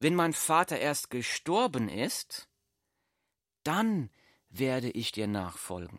Wenn 0.00 0.14
mein 0.14 0.32
Vater 0.32 0.78
erst 0.78 1.10
gestorben 1.10 1.88
ist, 1.88 2.48
dann 3.62 4.10
werde 4.58 4.90
ich 4.90 5.12
dir 5.12 5.26
nachfolgen. 5.26 5.98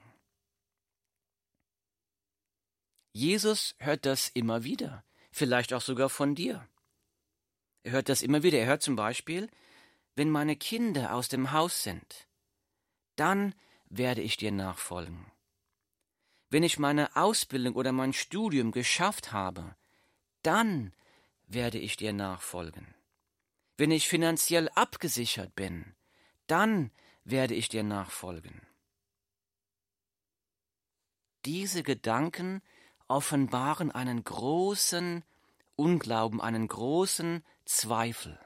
Jesus 3.13 3.76
hört 3.80 4.06
das 4.06 4.30
immer 4.30 4.63
wieder, 4.63 5.04
vielleicht 5.32 5.74
auch 5.74 5.82
sogar 5.82 6.10
von 6.10 6.36
dir. 6.36 6.67
Er 7.84 7.93
hört 7.93 8.10
das 8.10 8.22
immer 8.22 8.43
wieder. 8.43 8.60
Er 8.60 8.67
hört 8.67 8.84
zum 8.84 8.96
Beispiel, 8.96 9.50
wenn 10.15 10.30
meine 10.30 10.56
Kinder 10.56 11.13
aus 11.13 11.30
dem 11.30 11.52
Haus 11.52 11.84
sind, 11.84 12.28
dann 13.15 13.56
werde 13.86 14.22
ich 14.22 14.36
dir 14.36 14.52
nachfolgen. 14.52 15.32
Wenn 16.50 16.63
ich 16.63 16.80
meine 16.80 17.15
Ausbildung 17.15 17.76
oder 17.76 17.91
mein 17.91 18.13
Studium 18.13 18.72
geschafft 18.72 19.32
habe, 19.32 19.76
dann 20.41 20.93
werde 21.46 21.78
ich 21.78 21.98
dir 21.98 22.13
nachfolgen. 22.13 22.93
Wenn 23.78 23.91
ich 23.91 24.08
finanziell 24.08 24.70
abgesichert 24.70 25.56
bin, 25.56 25.96
dann 26.48 26.91
werde 27.30 27.56
ich 27.56 27.68
dir 27.68 27.84
nachfolgen. 27.84 28.62
Diese 31.46 31.84
Gedanken 31.84 32.62
offenbaren 33.08 33.92
einen 33.92 34.24
großen 34.24 35.24
Unglauben, 35.76 36.42
einen 36.42 36.68
großen 36.68 37.44
Zweifel, 37.66 38.40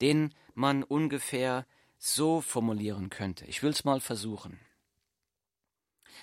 den 0.00 0.34
man 0.54 0.82
ungefähr 0.82 1.66
so 1.98 2.40
formulieren 2.40 3.10
könnte. 3.10 3.44
Ich 3.46 3.62
will 3.62 3.70
es 3.70 3.84
mal 3.84 4.00
versuchen. 4.00 4.60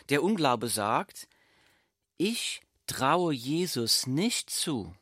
Der 0.10 0.24
Unglaube 0.24 0.68
sagt, 0.68 1.28
ich 2.18 2.62
traue 2.88 3.34
Jesus 3.34 4.08
nicht 4.08 4.50
zu, 4.50 4.96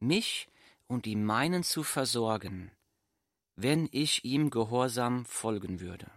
mich 0.00 0.48
und 0.86 1.04
die 1.04 1.16
meinen 1.16 1.62
zu 1.62 1.82
versorgen, 1.82 2.70
wenn 3.56 3.88
ich 3.92 4.24
ihm 4.24 4.50
gehorsam 4.50 5.24
folgen 5.26 5.80
würde. 5.80 6.10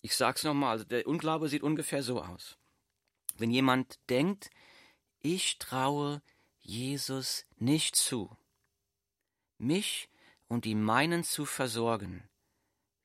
Ich 0.00 0.16
sag's 0.16 0.44
nochmal, 0.44 0.70
also 0.70 0.84
der 0.84 1.06
Unglaube 1.06 1.48
sieht 1.48 1.62
ungefähr 1.62 2.02
so 2.02 2.22
aus. 2.22 2.58
Wenn 3.36 3.50
jemand 3.50 3.98
denkt, 4.10 4.50
ich 5.20 5.58
traue 5.58 6.22
Jesus 6.60 7.46
nicht 7.56 7.96
zu, 7.96 8.36
mich 9.58 10.08
und 10.48 10.64
die 10.64 10.74
meinen 10.74 11.24
zu 11.24 11.44
versorgen, 11.46 12.28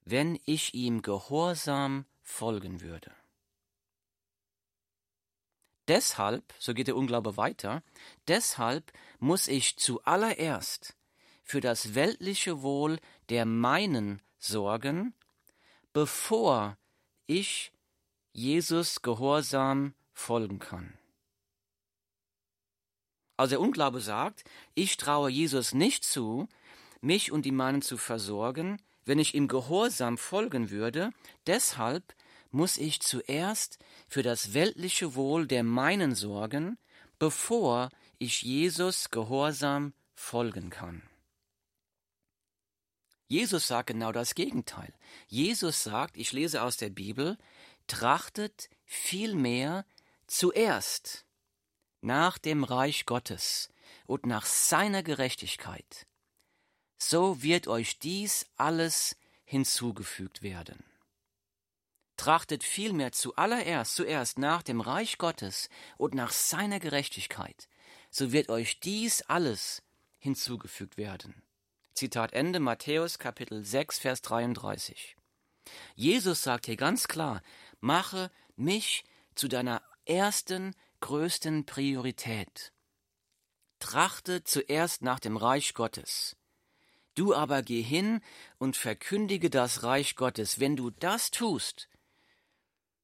wenn 0.04 0.40
ich 0.46 0.74
ihm 0.74 1.02
gehorsam 1.02 2.06
folgen 2.22 2.82
würde. 2.82 3.16
Deshalb, 5.88 6.54
so 6.60 6.74
geht 6.74 6.88
der 6.88 6.96
Unglaube 6.96 7.38
weiter, 7.38 7.82
deshalb 8.28 8.92
muss 9.20 9.48
ich 9.48 9.78
zuallererst 9.78 10.99
für 11.50 11.62
das 11.62 11.96
weltliche 11.96 12.62
Wohl 12.62 13.00
der 13.30 13.44
meinen 13.44 14.22
sorgen, 14.38 15.16
bevor 15.94 16.78
ich 17.26 17.72
Jesus 18.34 19.02
gehorsam 19.02 19.96
folgen 20.14 20.60
kann. 20.60 20.94
Also 23.36 23.56
der 23.56 23.62
Unglaube 23.62 24.00
sagt, 24.00 24.44
ich 24.76 24.98
traue 24.98 25.32
Jesus 25.32 25.74
nicht 25.74 26.04
zu, 26.04 26.48
mich 27.02 27.32
und 27.32 27.46
die 27.46 27.52
meinen 27.52 27.82
zu 27.82 27.98
versorgen, 27.98 28.80
wenn 29.06 29.18
ich 29.18 29.34
ihm 29.34 29.48
gehorsam 29.48 30.20
folgen 30.20 30.70
würde, 30.70 31.10
deshalb 31.48 32.14
muss 32.52 32.78
ich 32.78 33.02
zuerst 33.02 33.80
für 34.08 34.22
das 34.22 34.54
weltliche 34.54 35.16
Wohl 35.16 35.48
der 35.48 35.64
meinen 35.64 36.14
sorgen, 36.14 36.78
bevor 37.18 37.90
ich 38.20 38.44
Jesus 38.44 39.10
gehorsam 39.10 39.94
folgen 40.14 40.70
kann. 40.70 41.09
Jesus 43.30 43.68
sagt 43.68 43.88
genau 43.88 44.12
das 44.12 44.34
Gegenteil. 44.34 44.92
Jesus 45.28 45.84
sagt, 45.84 46.18
ich 46.18 46.32
lese 46.34 46.64
aus 46.64 46.78
der 46.78 46.90
Bibel, 46.90 47.38
trachtet 47.86 48.72
vielmehr 48.86 49.86
zuerst 50.26 51.26
nach 52.02 52.40
dem 52.40 52.64
Reich 52.64 53.06
Gottes 53.06 53.70
und 54.08 54.26
nach 54.26 54.48
seiner 54.48 55.04
Gerechtigkeit, 55.04 56.08
so 56.98 57.44
wird 57.44 57.68
euch 57.68 58.00
dies 58.00 58.48
alles 58.58 59.16
hinzugefügt 59.44 60.42
werden. 60.42 60.84
Trachtet 62.18 62.64
vielmehr 62.64 63.12
zuallererst, 63.12 63.94
zuerst 63.94 64.40
nach 64.40 64.64
dem 64.64 64.82
Reich 64.82 65.20
Gottes 65.20 65.70
und 65.98 66.16
nach 66.16 66.32
seiner 66.32 66.80
Gerechtigkeit, 66.80 67.70
so 68.10 68.32
wird 68.32 68.50
euch 68.50 68.80
dies 68.80 69.22
alles 69.22 69.84
hinzugefügt 70.18 70.98
werden. 70.98 71.44
Zitat 72.00 72.32
Ende 72.32 72.62
Matthäus 72.62 73.20
Kapitel 73.20 73.62
6 73.62 74.00
Vers 74.00 74.22
33. 74.22 75.18
Jesus 75.96 76.42
sagt 76.44 76.66
hier 76.66 76.78
ganz 76.78 77.10
klar, 77.10 77.42
mache 77.82 78.32
mich 78.56 79.04
zu 79.36 79.50
deiner 79.50 79.82
ersten, 80.06 80.78
größten 81.02 81.66
Priorität. 81.66 82.72
Trachte 83.80 84.46
zuerst 84.46 85.02
nach 85.02 85.20
dem 85.20 85.36
Reich 85.36 85.74
Gottes. 85.74 86.38
Du 87.16 87.36
aber 87.36 87.64
geh 87.64 87.82
hin 87.82 88.22
und 88.60 88.78
verkündige 88.78 89.50
das 89.50 89.84
Reich 89.84 90.16
Gottes. 90.16 90.62
Wenn 90.62 90.78
du 90.78 90.92
das 90.92 91.32
tust, 91.32 91.90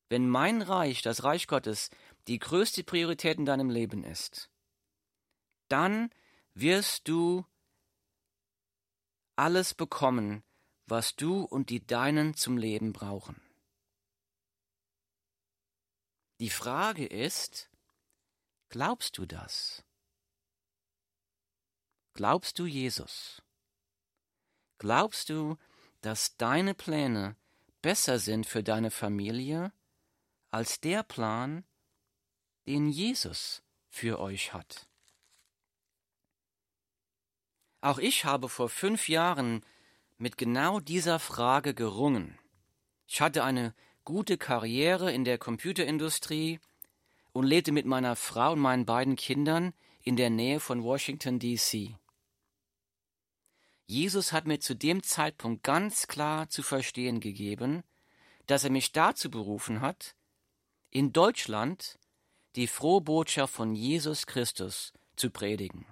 wenn 0.07 0.29
mein 0.29 0.61
Reich, 0.61 1.01
das 1.01 1.25
Reich 1.25 1.47
Gottes, 1.47 1.89
die 2.29 2.39
größte 2.39 2.85
Priorität 2.85 3.39
in 3.39 3.45
deinem 3.45 3.69
Leben 3.69 4.05
ist, 4.05 4.49
dann 5.67 6.11
wirst 6.53 7.09
du 7.09 7.45
alles 9.35 9.73
bekommen, 9.73 10.43
was 10.87 11.15
du 11.15 11.43
und 11.43 11.69
die 11.69 11.85
Deinen 11.85 12.35
zum 12.35 12.57
Leben 12.57 12.93
brauchen. 12.93 13.41
Die 16.39 16.49
Frage 16.49 17.05
ist, 17.05 17.69
glaubst 18.69 19.17
du 19.17 19.25
das? 19.25 19.83
Glaubst 22.13 22.59
du 22.59 22.65
Jesus? 22.65 23.41
Glaubst 24.77 25.29
du, 25.29 25.57
dass 26.01 26.37
deine 26.37 26.73
Pläne 26.73 27.35
besser 27.81 28.19
sind 28.19 28.45
für 28.45 28.63
deine 28.63 28.91
Familie 28.91 29.71
als 30.51 30.79
der 30.79 31.03
Plan, 31.03 31.65
den 32.67 32.89
Jesus 32.89 33.63
für 33.89 34.19
euch 34.19 34.53
hat? 34.53 34.87
Auch 37.85 37.99
ich 37.99 38.25
habe 38.25 38.49
vor 38.49 38.67
fünf 38.67 39.09
Jahren 39.09 39.63
mit 40.17 40.39
genau 40.39 40.79
dieser 40.79 41.19
Frage 41.19 41.75
gerungen. 41.75 42.39
Ich 43.05 43.21
hatte 43.21 43.43
eine 43.43 43.75
gute 44.03 44.39
Karriere 44.39 45.13
in 45.13 45.23
der 45.23 45.37
Computerindustrie 45.37 46.59
und 47.31 47.45
lebte 47.45 47.71
mit 47.71 47.85
meiner 47.85 48.15
Frau 48.15 48.53
und 48.53 48.59
meinen 48.59 48.87
beiden 48.87 49.15
Kindern 49.15 49.71
in 50.01 50.15
der 50.15 50.31
Nähe 50.31 50.59
von 50.59 50.83
Washington, 50.83 51.37
D.C. 51.37 51.95
Jesus 53.85 54.31
hat 54.31 54.47
mir 54.47 54.59
zu 54.59 54.75
dem 54.75 55.03
Zeitpunkt 55.03 55.61
ganz 55.61 56.07
klar 56.07 56.49
zu 56.49 56.63
verstehen 56.63 57.19
gegeben, 57.19 57.83
dass 58.47 58.63
er 58.63 58.71
mich 58.71 58.93
dazu 58.93 59.29
berufen 59.29 59.81
hat, 59.81 60.15
in 60.89 61.13
Deutschland 61.13 61.99
die 62.55 62.65
frohe 62.65 63.01
Botschaft 63.01 63.53
von 63.53 63.75
Jesus 63.75 64.25
Christus 64.25 64.91
zu 65.15 65.29
predigen. 65.29 65.85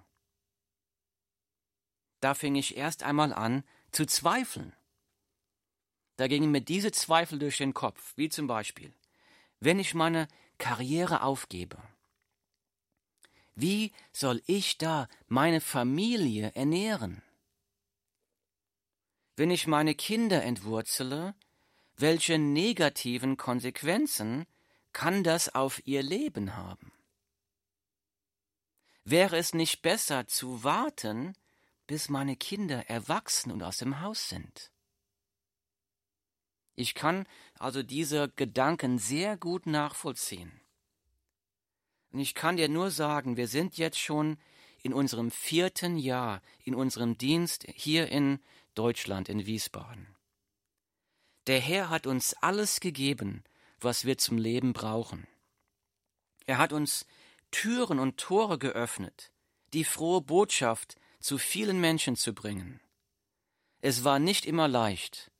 Da 2.23 2.33
fing 2.33 2.55
ich 2.55 2.77
erst 2.77 3.03
einmal 3.03 3.33
an 3.33 3.63
zu 3.91 4.05
zweifeln. 4.05 4.73
Da 6.15 6.27
gingen 6.27 6.51
mir 6.51 6.62
diese 6.62 6.91
Zweifel 6.91 7.39
durch 7.39 7.57
den 7.57 7.73
Kopf, 7.73 8.13
wie 8.15 8.29
zum 8.29 8.47
Beispiel, 8.47 8.93
wenn 9.59 9.79
ich 9.79 9.93
meine 9.93 10.27
Karriere 10.57 11.23
aufgebe, 11.23 11.77
wie 13.55 13.91
soll 14.12 14.41
ich 14.45 14.77
da 14.77 15.07
meine 15.27 15.62
Familie 15.62 16.51
ernähren? 16.55 17.21
wenn 19.36 19.51
ich 19.51 19.67
meine 19.67 19.95
Kinder 19.95 20.43
entwurzele, 20.43 21.36
welche 21.97 22.38
negativen 22.38 23.38
Konsequenzen 23.38 24.45
kann 24.91 25.23
das 25.23 25.53
auf 25.55 25.86
ihr 25.86 26.03
Leben 26.03 26.55
haben? 26.55 26.91
Wäre 29.03 29.38
es 29.38 29.53
nicht 29.53 29.81
besser 29.81 30.27
zu 30.27 30.63
warten, 30.63 31.36
bis 31.88 32.10
meine 32.10 32.36
Kinder 32.36 32.89
erwachsen 32.89 33.52
und 33.52 33.63
aus 33.63 33.78
dem 33.78 34.02
Haus 34.02 34.30
sind? 34.30 34.72
Ich 36.76 36.96
kann 36.96 37.28
also 37.60 37.84
diese 37.84 38.30
Gedanken 38.30 38.98
sehr 38.98 39.38
gut 39.38 39.67
nachvollziehen. 39.67 40.62
Und 42.12 42.19
ich 42.19 42.34
kann 42.34 42.58
dir 42.58 42.69
nur 42.69 42.91
sagen, 42.91 43.38
wir 43.38 43.48
sind 43.48 43.78
jetzt 43.78 44.00
schon 44.00 44.38
in 44.82 44.93
unserem 44.93 45.32
vierten 45.32 45.98
Jahr 45.98 46.41
in 46.63 46.76
unserem 46.76 47.17
Dienst 47.17 47.65
hier 47.74 48.10
in 48.10 48.39
Deutschland, 48.76 49.30
in 49.30 49.46
Wiesbaden. 49.46 50.15
Der 51.48 51.60
Herr 51.60 51.89
hat 51.89 52.08
uns 52.08 52.34
alles 52.36 52.80
gegeben, 52.80 53.43
was 53.80 54.06
wir 54.06 54.17
zum 54.17 54.38
Leben 54.38 54.74
brauchen. 54.74 55.28
Er 56.46 56.58
hat 56.58 56.74
uns 56.74 57.06
Türen 57.52 58.00
und 58.00 58.17
Tore 58.17 58.58
geöffnet, 58.58 59.32
die 59.74 59.84
frohe 59.84 60.22
Botschaft 60.22 60.96
zu 61.23 61.38
vielen 61.38 61.79
Menschen 61.79 62.17
zu 62.17 62.33
bringen. 62.33 62.81
Es 63.79 64.03
war 64.03 64.19
nicht 64.19 64.45
immer 64.45 64.67
leicht. 64.67 65.31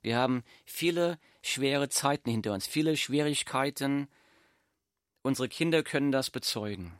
Wir 0.00 0.16
haben 0.16 0.44
viele 0.64 1.18
schwere 1.42 1.88
Zeiten 1.88 2.30
hinter 2.30 2.52
uns, 2.52 2.68
viele 2.68 2.96
Schwierigkeiten. 2.96 4.08
Unsere 5.22 5.48
Kinder 5.48 5.82
können 5.82 6.12
das 6.12 6.30
bezeugen. 6.30 6.96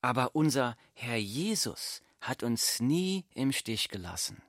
Aber 0.00 0.34
unser 0.34 0.78
Herr 0.94 1.18
Jesus 1.18 2.00
hat 2.22 2.42
uns 2.42 2.80
nie 2.80 3.26
im 3.34 3.52
Stich 3.52 3.90
gelassen. 3.90 4.42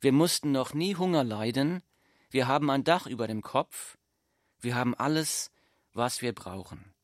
Wir 0.00 0.12
mussten 0.12 0.52
noch 0.52 0.74
nie 0.74 0.94
Hunger 0.94 1.24
leiden, 1.24 1.82
wir 2.30 2.46
haben 2.46 2.70
ein 2.70 2.84
Dach 2.84 3.06
über 3.06 3.26
dem 3.26 3.42
Kopf, 3.42 3.98
wir 4.60 4.76
haben 4.76 4.94
alles, 4.94 5.50
was 5.92 6.22
wir 6.22 6.32
brauchen. 6.32 6.94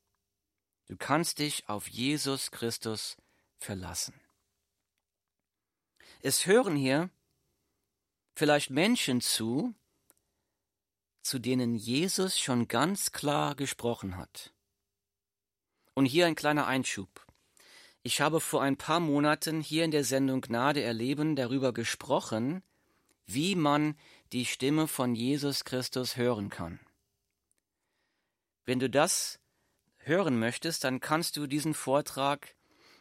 Du 0.87 0.97
kannst 0.97 1.41
dich 1.41 1.69
auf 1.69 1.89
Jesus 1.89 2.53
Christus 2.53 3.17
verlassen. 3.59 4.15
Es 6.27 6.47
hören 6.47 6.75
hier 6.75 7.11
vielleicht 8.35 8.71
Menschen 8.71 9.21
zu, 9.21 9.75
zu 11.21 11.39
denen 11.39 11.75
Jesus 11.75 12.39
schon 12.41 12.67
ganz 12.67 13.13
klar 13.13 13.55
gesprochen 13.55 14.17
hat. 14.17 14.55
Und 15.93 16.07
hier 16.07 16.25
ein 16.25 16.35
kleiner 16.35 16.67
Einschub. 16.67 17.27
Ich 18.03 18.23
habe 18.23 18.41
vor 18.41 18.63
ein 18.63 18.79
paar 18.79 19.01
Monaten 19.01 19.61
hier 19.61 19.85
in 19.85 19.91
der 19.91 20.03
Sendung 20.03 20.41
Gnade 20.41 20.81
erleben 20.83 21.37
darüber 21.37 21.75
gesprochen, 21.75 22.63
wie 23.27 23.55
man 23.55 23.95
die 24.33 24.47
Stimme 24.47 24.89
von 24.89 25.15
Jesus 25.15 25.67
Christus 25.67 26.17
hören 26.17 26.49
kann. 26.49 26.81
Wenn 28.65 28.79
du 28.79 28.89
das 28.89 29.41
hören 29.99 30.39
möchtest, 30.39 30.85
dann 30.85 31.01
kannst 31.01 31.37
du 31.37 31.47
diesen 31.47 31.75
Vortrag 31.75 32.55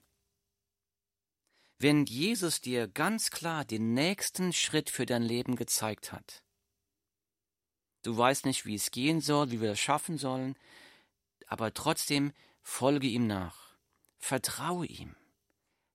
Wenn 1.78 2.04
Jesus 2.04 2.60
dir 2.60 2.88
ganz 2.88 3.30
klar 3.30 3.64
den 3.64 3.94
nächsten 3.94 4.52
Schritt 4.52 4.90
für 4.90 5.06
dein 5.06 5.22
Leben 5.22 5.56
gezeigt 5.56 6.12
hat, 6.12 6.42
du 8.02 8.14
weißt 8.14 8.44
nicht, 8.44 8.66
wie 8.66 8.74
es 8.74 8.90
gehen 8.90 9.22
soll, 9.22 9.50
wie 9.50 9.62
wir 9.62 9.70
das 9.70 9.80
schaffen 9.80 10.18
sollen, 10.18 10.58
aber 11.46 11.72
trotzdem 11.72 12.34
folge 12.60 13.06
ihm 13.06 13.26
nach, 13.26 13.78
vertraue 14.18 14.84
ihm. 14.84 15.16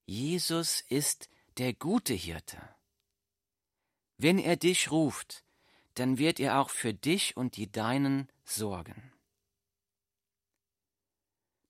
Jesus 0.08 0.82
ist 0.89 1.30
der 1.58 1.74
gute 1.74 2.15
Hirte. 2.15 2.75
Wenn 4.17 4.39
er 4.39 4.56
dich 4.56 4.91
ruft, 4.91 5.43
dann 5.95 6.17
wird 6.17 6.39
er 6.39 6.60
auch 6.60 6.69
für 6.69 6.93
dich 6.93 7.36
und 7.36 7.58
die 7.58 7.71
Deinen 7.71 8.30
sorgen. 8.43 9.12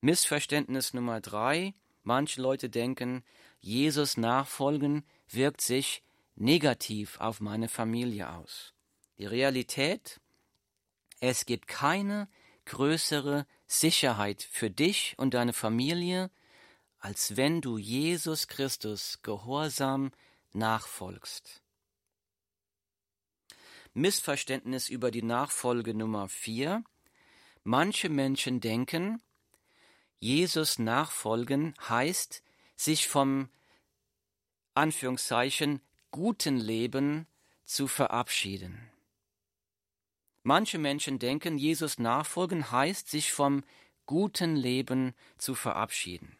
Missverständnis 0.01 0.93
Nummer 0.93 1.21
drei. 1.21 1.73
Manche 2.03 2.41
Leute 2.41 2.69
denken, 2.69 3.23
Jesus 3.59 4.17
nachfolgen 4.17 5.03
wirkt 5.27 5.61
sich 5.61 6.03
negativ 6.35 7.19
auf 7.19 7.41
meine 7.41 7.69
Familie 7.69 8.29
aus. 8.29 8.73
Die 9.17 9.25
Realität, 9.25 10.19
es 11.19 11.45
gibt 11.45 11.67
keine 11.67 12.27
größere 12.65 13.47
Sicherheit 13.65 14.43
für 14.43 14.69
dich 14.69 15.15
und 15.17 15.33
deine 15.33 15.53
Familie, 15.53 16.29
als 16.99 17.37
wenn 17.37 17.61
du 17.61 17.77
Jesus 17.77 18.47
Christus 18.47 19.19
gehorsam 19.23 20.11
nachfolgst. 20.53 21.64
Missverständnis 23.95 24.89
über 24.89 25.09
die 25.09 25.23
Nachfolge 25.23 25.93
Nummer 25.93 26.27
vier. 26.27 26.83
Manche 27.63 28.09
Menschen 28.09 28.59
denken, 28.59 29.21
Jesus 30.19 30.79
nachfolgen 30.79 31.73
heißt, 31.87 32.43
sich 32.75 33.07
vom 33.07 33.49
Anführungszeichen 34.73 35.81
guten 36.11 36.57
Leben 36.57 37.25
zu 37.63 37.87
verabschieden. 37.87 38.91
Manche 40.43 40.77
Menschen 40.77 41.17
denken, 41.17 41.57
Jesus 41.57 41.97
nachfolgen 41.97 42.71
heißt, 42.71 43.09
sich 43.09 43.31
vom 43.31 43.63
guten 44.05 44.57
Leben 44.57 45.15
zu 45.37 45.55
verabschieden. 45.55 46.37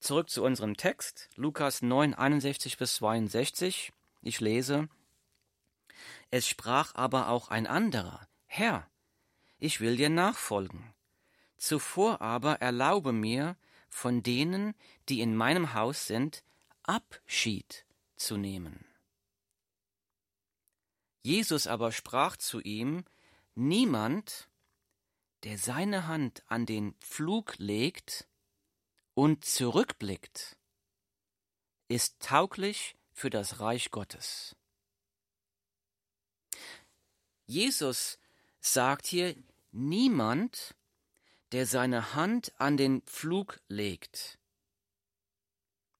Zurück 0.00 0.30
zu 0.30 0.42
unserem 0.42 0.76
Text, 0.76 1.28
Lukas 1.36 1.82
9, 1.82 2.14
61 2.14 2.78
bis 2.78 2.94
62. 2.96 3.92
Ich 4.22 4.40
lese, 4.40 4.88
Es 6.30 6.48
sprach 6.48 6.94
aber 6.94 7.28
auch 7.28 7.48
ein 7.48 7.66
anderer, 7.66 8.28
Herr, 8.46 8.88
ich 9.58 9.80
will 9.80 9.96
dir 9.96 10.10
nachfolgen. 10.10 10.94
Zuvor 11.56 12.20
aber 12.20 12.60
erlaube 12.60 13.12
mir, 13.12 13.56
von 13.88 14.22
denen, 14.22 14.74
die 15.08 15.20
in 15.20 15.34
meinem 15.34 15.72
Haus 15.72 16.06
sind, 16.06 16.44
Abschied 16.82 17.86
zu 18.16 18.36
nehmen. 18.36 18.84
Jesus 21.22 21.66
aber 21.66 21.92
sprach 21.92 22.36
zu 22.36 22.60
ihm, 22.60 23.04
Niemand, 23.54 24.50
der 25.44 25.56
seine 25.56 26.06
Hand 26.06 26.42
an 26.46 26.66
den 26.66 26.92
Pflug 27.00 27.54
legt 27.56 28.28
und 29.14 29.46
zurückblickt, 29.46 30.58
ist 31.88 32.20
tauglich 32.20 32.96
für 33.12 33.30
das 33.30 33.60
Reich 33.60 33.90
Gottes. 33.90 34.56
Jesus 37.46 38.18
sagt 38.60 39.06
hier, 39.06 39.34
niemand, 39.72 40.74
der 41.52 41.66
seine 41.66 42.14
Hand 42.14 42.52
an 42.58 42.76
den 42.76 43.02
Pflug 43.02 43.60
legt. 43.68 44.38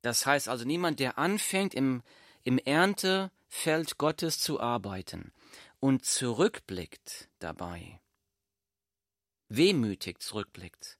Das 0.02 0.26
heißt 0.26 0.48
also 0.48 0.64
niemand, 0.64 1.00
der 1.00 1.18
anfängt 1.18 1.74
im, 1.74 2.02
im 2.44 2.58
Erntefeld 2.58 3.98
Gottes 3.98 4.38
zu 4.38 4.60
arbeiten 4.60 5.32
und 5.80 6.04
zurückblickt 6.04 7.28
dabei, 7.38 8.00
wehmütig 9.48 10.20
zurückblickt, 10.20 10.98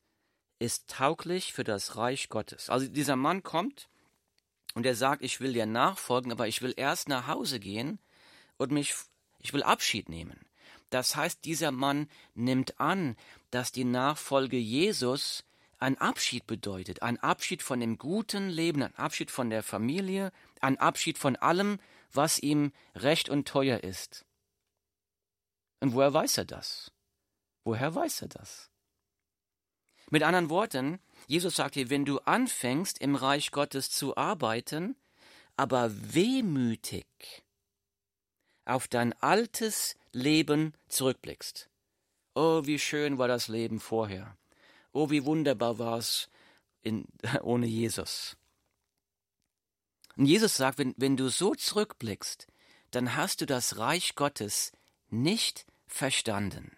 ist 0.59 0.89
tauglich 0.89 1.53
für 1.53 1.65
das 1.65 1.97
Reich 1.97 2.29
Gottes. 2.29 2.71
Also 2.71 2.89
dieser 2.89 3.17
Mann 3.17 3.43
kommt 3.43 3.89
und 4.75 4.87
er 4.87 4.95
sagt, 4.95 5.23
ich 5.23 5.41
will 5.41 5.53
dir 5.53 5.67
nachfolgen, 5.67 6.33
aber 6.33 6.49
ich 6.49 6.63
will 6.63 6.75
erst 6.77 7.09
nach 7.09 7.27
Hause 7.27 7.61
gehen 7.61 7.99
und 8.57 8.73
mich, 8.73 8.95
ich 9.39 9.53
will 9.53 9.63
Abschied 9.63 10.09
nehmen. 10.09 10.47
Das 10.91 11.17
heißt, 11.17 11.45
dieser 11.45 11.73
Mann 11.73 12.09
nimmt 12.35 12.81
an, 12.81 13.17
dass 13.51 13.73
die 13.73 13.85
Nachfolge 13.85 14.57
Jesus 14.57 15.45
ein 15.79 15.99
Abschied 15.99 16.47
bedeutet, 16.47 17.03
ein 17.03 17.19
Abschied 17.19 17.63
von 17.63 17.81
dem 17.81 17.99
guten 17.99 18.49
Leben, 18.49 18.83
ein 18.83 18.95
Abschied 18.95 19.31
von 19.31 19.51
der 19.51 19.63
Familie, 19.63 20.33
ein 20.61 20.79
Abschied 20.79 21.19
von 21.19 21.37
allem, 21.37 21.79
was 22.13 22.39
ihm 22.39 22.73
recht 22.95 23.29
und 23.29 23.47
teuer 23.47 23.81
ist. 23.81 24.25
Und 25.81 25.93
woher 25.93 26.15
weiß 26.15 26.39
er 26.39 26.45
das? 26.47 26.93
Woher 27.65 27.95
weiß 27.95 28.23
er 28.23 28.29
das? 28.29 28.71
Mit 30.09 30.23
anderen 30.23 30.51
Worten, 30.51 31.01
Jesus 31.27 31.57
sagt 31.57 31.75
hier, 31.75 31.91
wenn 31.91 32.05
du 32.05 32.21
anfängst, 32.21 32.99
im 32.99 33.17
Reich 33.17 33.51
Gottes 33.51 33.91
zu 33.91 34.17
arbeiten, 34.17 34.97
aber 35.57 35.91
wehmütig 36.15 37.07
auf 38.67 38.89
dein 38.89 39.13
altes 39.23 39.97
Leben 40.13 40.75
zurückblickst. 40.89 41.69
Oh, 42.35 42.67
wie 42.67 42.79
schön 42.79 43.17
war 43.17 43.29
das 43.29 43.49
Leben 43.49 43.81
vorher. 43.81 44.37
Oh, 44.93 45.11
wie 45.11 45.25
wunderbar 45.25 45.79
war 45.79 45.99
es 45.99 46.29
in, 46.83 47.07
ohne 47.43 47.67
Jesus. 47.67 48.37
Und 50.17 50.27
Jesus 50.27 50.57
sagt, 50.57 50.79
wenn, 50.79 50.95
wenn 50.97 51.17
du 51.17 51.29
so 51.29 51.55
zurückblickst, 51.55 52.47
dann 52.91 53.17
hast 53.17 53.41
du 53.41 53.47
das 53.47 53.79
Reich 53.79 54.15
Gottes 54.15 54.73
nicht 55.09 55.67
verstanden. 55.87 56.77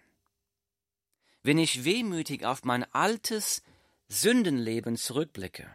Wenn 1.43 1.57
ich 1.57 1.85
wehmütig 1.85 2.45
auf 2.45 2.63
mein 2.63 2.83
altes 2.93 3.63
Sündenleben 4.09 4.97
zurückblicke, 4.97 5.69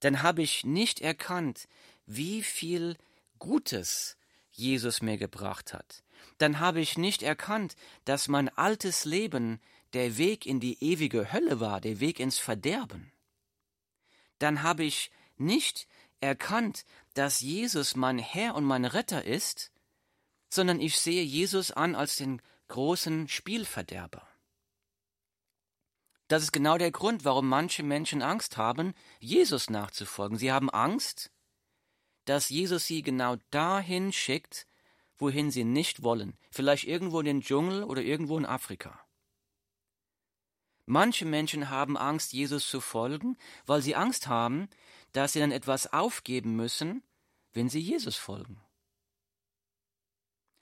dann 0.00 0.22
habe 0.22 0.42
ich 0.42 0.64
nicht 0.64 1.00
erkannt, 1.00 1.68
wie 2.06 2.42
viel 2.42 2.96
Gutes 3.38 4.16
Jesus 4.58 5.02
mir 5.02 5.16
gebracht 5.16 5.72
hat, 5.72 6.02
dann 6.38 6.60
habe 6.60 6.80
ich 6.80 6.98
nicht 6.98 7.22
erkannt, 7.22 7.76
dass 8.04 8.28
mein 8.28 8.48
altes 8.48 9.04
Leben 9.04 9.60
der 9.92 10.18
Weg 10.18 10.46
in 10.46 10.60
die 10.60 10.82
ewige 10.82 11.32
Hölle 11.32 11.60
war, 11.60 11.80
der 11.80 12.00
Weg 12.00 12.20
ins 12.20 12.38
Verderben. 12.38 13.12
Dann 14.38 14.62
habe 14.62 14.84
ich 14.84 15.10
nicht 15.36 15.86
erkannt, 16.20 16.84
dass 17.14 17.40
Jesus 17.40 17.96
mein 17.96 18.18
Herr 18.18 18.54
und 18.54 18.64
mein 18.64 18.84
Retter 18.84 19.24
ist, 19.24 19.70
sondern 20.50 20.80
ich 20.80 20.98
sehe 20.98 21.22
Jesus 21.22 21.70
an 21.70 21.94
als 21.94 22.16
den 22.16 22.42
großen 22.68 23.28
Spielverderber. 23.28 24.26
Das 26.28 26.42
ist 26.42 26.52
genau 26.52 26.76
der 26.76 26.90
Grund, 26.90 27.24
warum 27.24 27.48
manche 27.48 27.82
Menschen 27.82 28.20
Angst 28.20 28.58
haben, 28.58 28.94
Jesus 29.18 29.70
nachzufolgen. 29.70 30.36
Sie 30.36 30.52
haben 30.52 30.68
Angst, 30.68 31.30
dass 32.28 32.50
Jesus 32.50 32.86
sie 32.86 33.02
genau 33.02 33.36
dahin 33.50 34.12
schickt, 34.12 34.66
wohin 35.16 35.50
sie 35.50 35.64
nicht 35.64 36.02
wollen, 36.02 36.36
vielleicht 36.50 36.84
irgendwo 36.84 37.20
in 37.20 37.26
den 37.26 37.40
Dschungel 37.40 37.84
oder 37.84 38.02
irgendwo 38.02 38.36
in 38.36 38.44
Afrika. 38.44 39.00
Manche 40.84 41.24
Menschen 41.24 41.70
haben 41.70 41.96
Angst, 41.96 42.32
Jesus 42.32 42.68
zu 42.68 42.80
folgen, 42.80 43.36
weil 43.66 43.82
sie 43.82 43.94
Angst 43.94 44.26
haben, 44.26 44.68
dass 45.12 45.32
sie 45.32 45.40
dann 45.40 45.52
etwas 45.52 45.92
aufgeben 45.92 46.54
müssen, 46.54 47.02
wenn 47.52 47.68
sie 47.68 47.80
Jesus 47.80 48.16
folgen. 48.16 48.60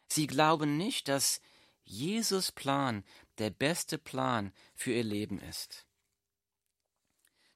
Sie 0.08 0.26
glauben 0.26 0.76
nicht, 0.76 1.08
dass 1.08 1.40
Jesus 1.84 2.52
Plan 2.52 3.04
der 3.38 3.50
beste 3.50 3.98
Plan 3.98 4.52
für 4.74 4.92
ihr 4.92 5.04
Leben 5.04 5.40
ist. 5.40 5.85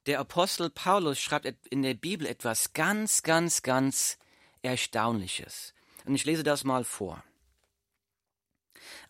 Der 0.07 0.19
Apostel 0.19 0.69
Paulus 0.69 1.19
schreibt 1.19 1.45
in 1.67 1.83
der 1.83 1.93
Bibel 1.93 2.25
etwas 2.25 2.73
ganz, 2.73 3.21
ganz, 3.23 3.61
ganz 3.61 4.17
Erstaunliches. 4.61 5.73
Und 6.05 6.15
ich 6.15 6.25
lese 6.25 6.43
das 6.43 6.63
mal 6.63 6.83
vor. 6.83 7.23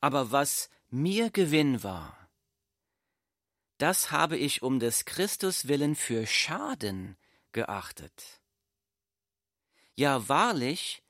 Aber 0.01 0.31
was 0.31 0.69
mir 0.89 1.29
Gewinn 1.29 1.83
war, 1.83 2.17
das 3.77 4.11
habe 4.11 4.37
ich 4.37 4.61
um 4.61 4.79
des 4.79 5.05
Christus 5.05 5.67
willen 5.67 5.95
für 5.95 6.27
Schaden 6.27 7.17
geachtet. 7.51 8.41
Ja 9.95 10.27
wahrlich, 10.29 11.01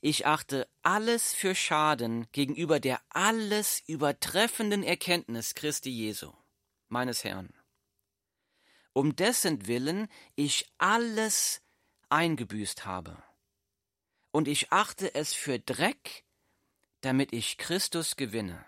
ich 0.00 0.26
achte 0.26 0.68
alles 0.82 1.32
für 1.32 1.54
Schaden 1.54 2.26
gegenüber 2.32 2.80
der 2.80 3.00
alles 3.08 3.82
übertreffenden 3.86 4.82
Erkenntnis 4.82 5.54
Christi 5.54 5.90
Jesu, 5.90 6.32
meines 6.88 7.24
Herrn, 7.24 7.52
um 8.92 9.16
dessen 9.16 9.66
Willen 9.66 10.08
ich 10.34 10.70
alles 10.78 11.62
eingebüßt 12.08 12.84
habe. 12.84 13.22
Und 14.30 14.48
ich 14.48 14.72
achte 14.72 15.14
es 15.14 15.34
für 15.34 15.58
Dreck, 15.58 16.24
damit 17.00 17.32
ich 17.32 17.58
Christus 17.58 18.16
gewinne. 18.16 18.64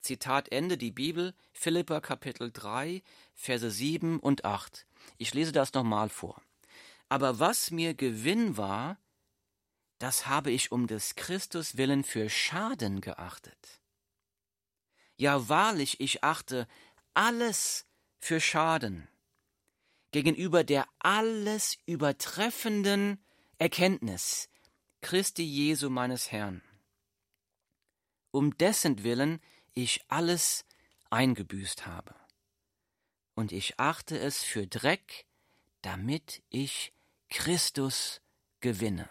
Zitat 0.00 0.52
Ende 0.52 0.76
die 0.76 0.90
Bibel, 0.90 1.34
Philippa 1.52 2.00
Kapitel 2.00 2.52
3, 2.52 3.02
Verse 3.34 3.70
7 3.70 4.20
und 4.20 4.44
8. 4.44 4.86
Ich 5.16 5.32
lese 5.32 5.52
das 5.52 5.72
nochmal 5.72 6.10
vor. 6.10 6.42
Aber 7.08 7.38
was 7.38 7.70
mir 7.70 7.94
Gewinn 7.94 8.56
war, 8.56 8.98
das 9.98 10.26
habe 10.26 10.50
ich 10.50 10.72
um 10.72 10.86
des 10.86 11.14
Christus 11.14 11.76
willen 11.76 12.04
für 12.04 12.28
Schaden 12.28 13.00
geachtet. 13.00 13.80
Ja 15.16 15.48
wahrlich, 15.48 16.00
ich 16.00 16.24
achte 16.24 16.66
alles 17.14 17.86
für 18.24 18.40
Schaden 18.40 19.06
gegenüber 20.10 20.64
der 20.64 20.88
alles 20.98 21.76
übertreffenden 21.84 23.22
Erkenntnis 23.58 24.48
Christi 25.02 25.42
Jesu 25.42 25.90
meines 25.90 26.32
Herrn, 26.32 26.62
um 28.30 28.56
dessen 28.56 29.04
Willen 29.04 29.42
ich 29.74 30.06
alles 30.08 30.64
eingebüßt 31.10 31.86
habe. 31.86 32.14
Und 33.34 33.52
ich 33.52 33.78
achte 33.78 34.18
es 34.18 34.42
für 34.42 34.66
Dreck, 34.66 35.26
damit 35.82 36.42
ich 36.48 36.94
Christus 37.28 38.22
gewinne. 38.60 39.06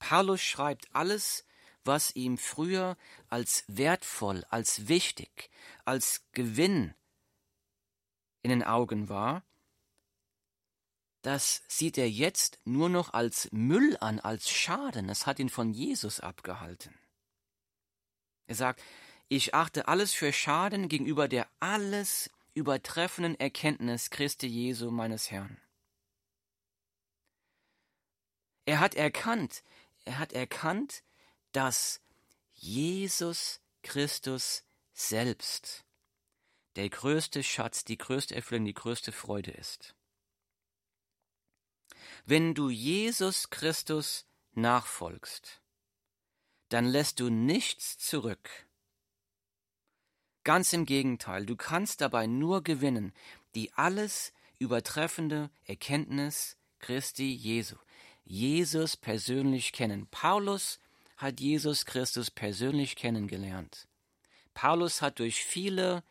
Paulus 0.00 0.42
schreibt 0.42 0.94
alles, 0.94 1.46
was 1.88 2.14
ihm 2.14 2.38
früher 2.38 2.96
als 3.28 3.64
wertvoll, 3.66 4.44
als 4.50 4.86
wichtig, 4.86 5.50
als 5.84 6.22
Gewinn 6.30 6.94
in 8.42 8.50
den 8.50 8.62
Augen 8.62 9.08
war, 9.08 9.42
das 11.22 11.62
sieht 11.66 11.98
er 11.98 12.08
jetzt 12.08 12.60
nur 12.64 12.88
noch 12.88 13.12
als 13.12 13.50
Müll 13.50 13.96
an, 14.00 14.20
als 14.20 14.48
Schaden. 14.48 15.08
Es 15.08 15.26
hat 15.26 15.40
ihn 15.40 15.48
von 15.48 15.72
Jesus 15.72 16.20
abgehalten. 16.20 16.94
Er 18.46 18.54
sagt, 18.54 18.82
ich 19.28 19.54
achte 19.54 19.88
alles 19.88 20.14
für 20.14 20.32
Schaden 20.32 20.88
gegenüber 20.88 21.26
der 21.26 21.48
alles 21.58 22.30
übertreffenden 22.54 23.38
Erkenntnis 23.38 24.10
Christi 24.10 24.46
Jesu 24.46 24.90
meines 24.90 25.30
Herrn. 25.30 25.60
Er 28.64 28.80
hat 28.80 28.94
erkannt, 28.94 29.62
er 30.04 30.18
hat 30.18 30.32
erkannt, 30.32 31.02
dass 31.52 32.00
Jesus 32.54 33.60
Christus 33.82 34.64
selbst 34.92 35.84
der 36.76 36.88
größte 36.88 37.42
Schatz, 37.42 37.84
die 37.84 37.98
größte 37.98 38.34
Erfüllung, 38.34 38.66
die 38.66 38.74
größte 38.74 39.12
Freude 39.12 39.50
ist. 39.52 39.94
Wenn 42.24 42.54
du 42.54 42.68
Jesus 42.68 43.50
Christus 43.50 44.26
nachfolgst, 44.52 45.60
dann 46.68 46.84
lässt 46.84 47.20
du 47.20 47.30
nichts 47.30 47.98
zurück. 47.98 48.48
Ganz 50.44 50.72
im 50.72 50.86
Gegenteil, 50.86 51.46
du 51.46 51.56
kannst 51.56 52.00
dabei 52.00 52.26
nur 52.26 52.62
gewinnen, 52.62 53.12
die 53.54 53.72
alles 53.74 54.32
übertreffende 54.58 55.50
Erkenntnis 55.64 56.56
Christi 56.78 57.32
Jesu. 57.32 57.76
Jesus 58.24 58.96
persönlich 58.96 59.72
kennen. 59.72 60.06
Paulus 60.10 60.78
hat 61.18 61.40
Jesus 61.40 61.84
Christus 61.84 62.30
persönlich 62.30 62.96
kennengelernt. 62.96 63.88
Paulus 64.54 65.02
hat 65.02 65.18
durch 65.18 65.44
viele 65.44 66.02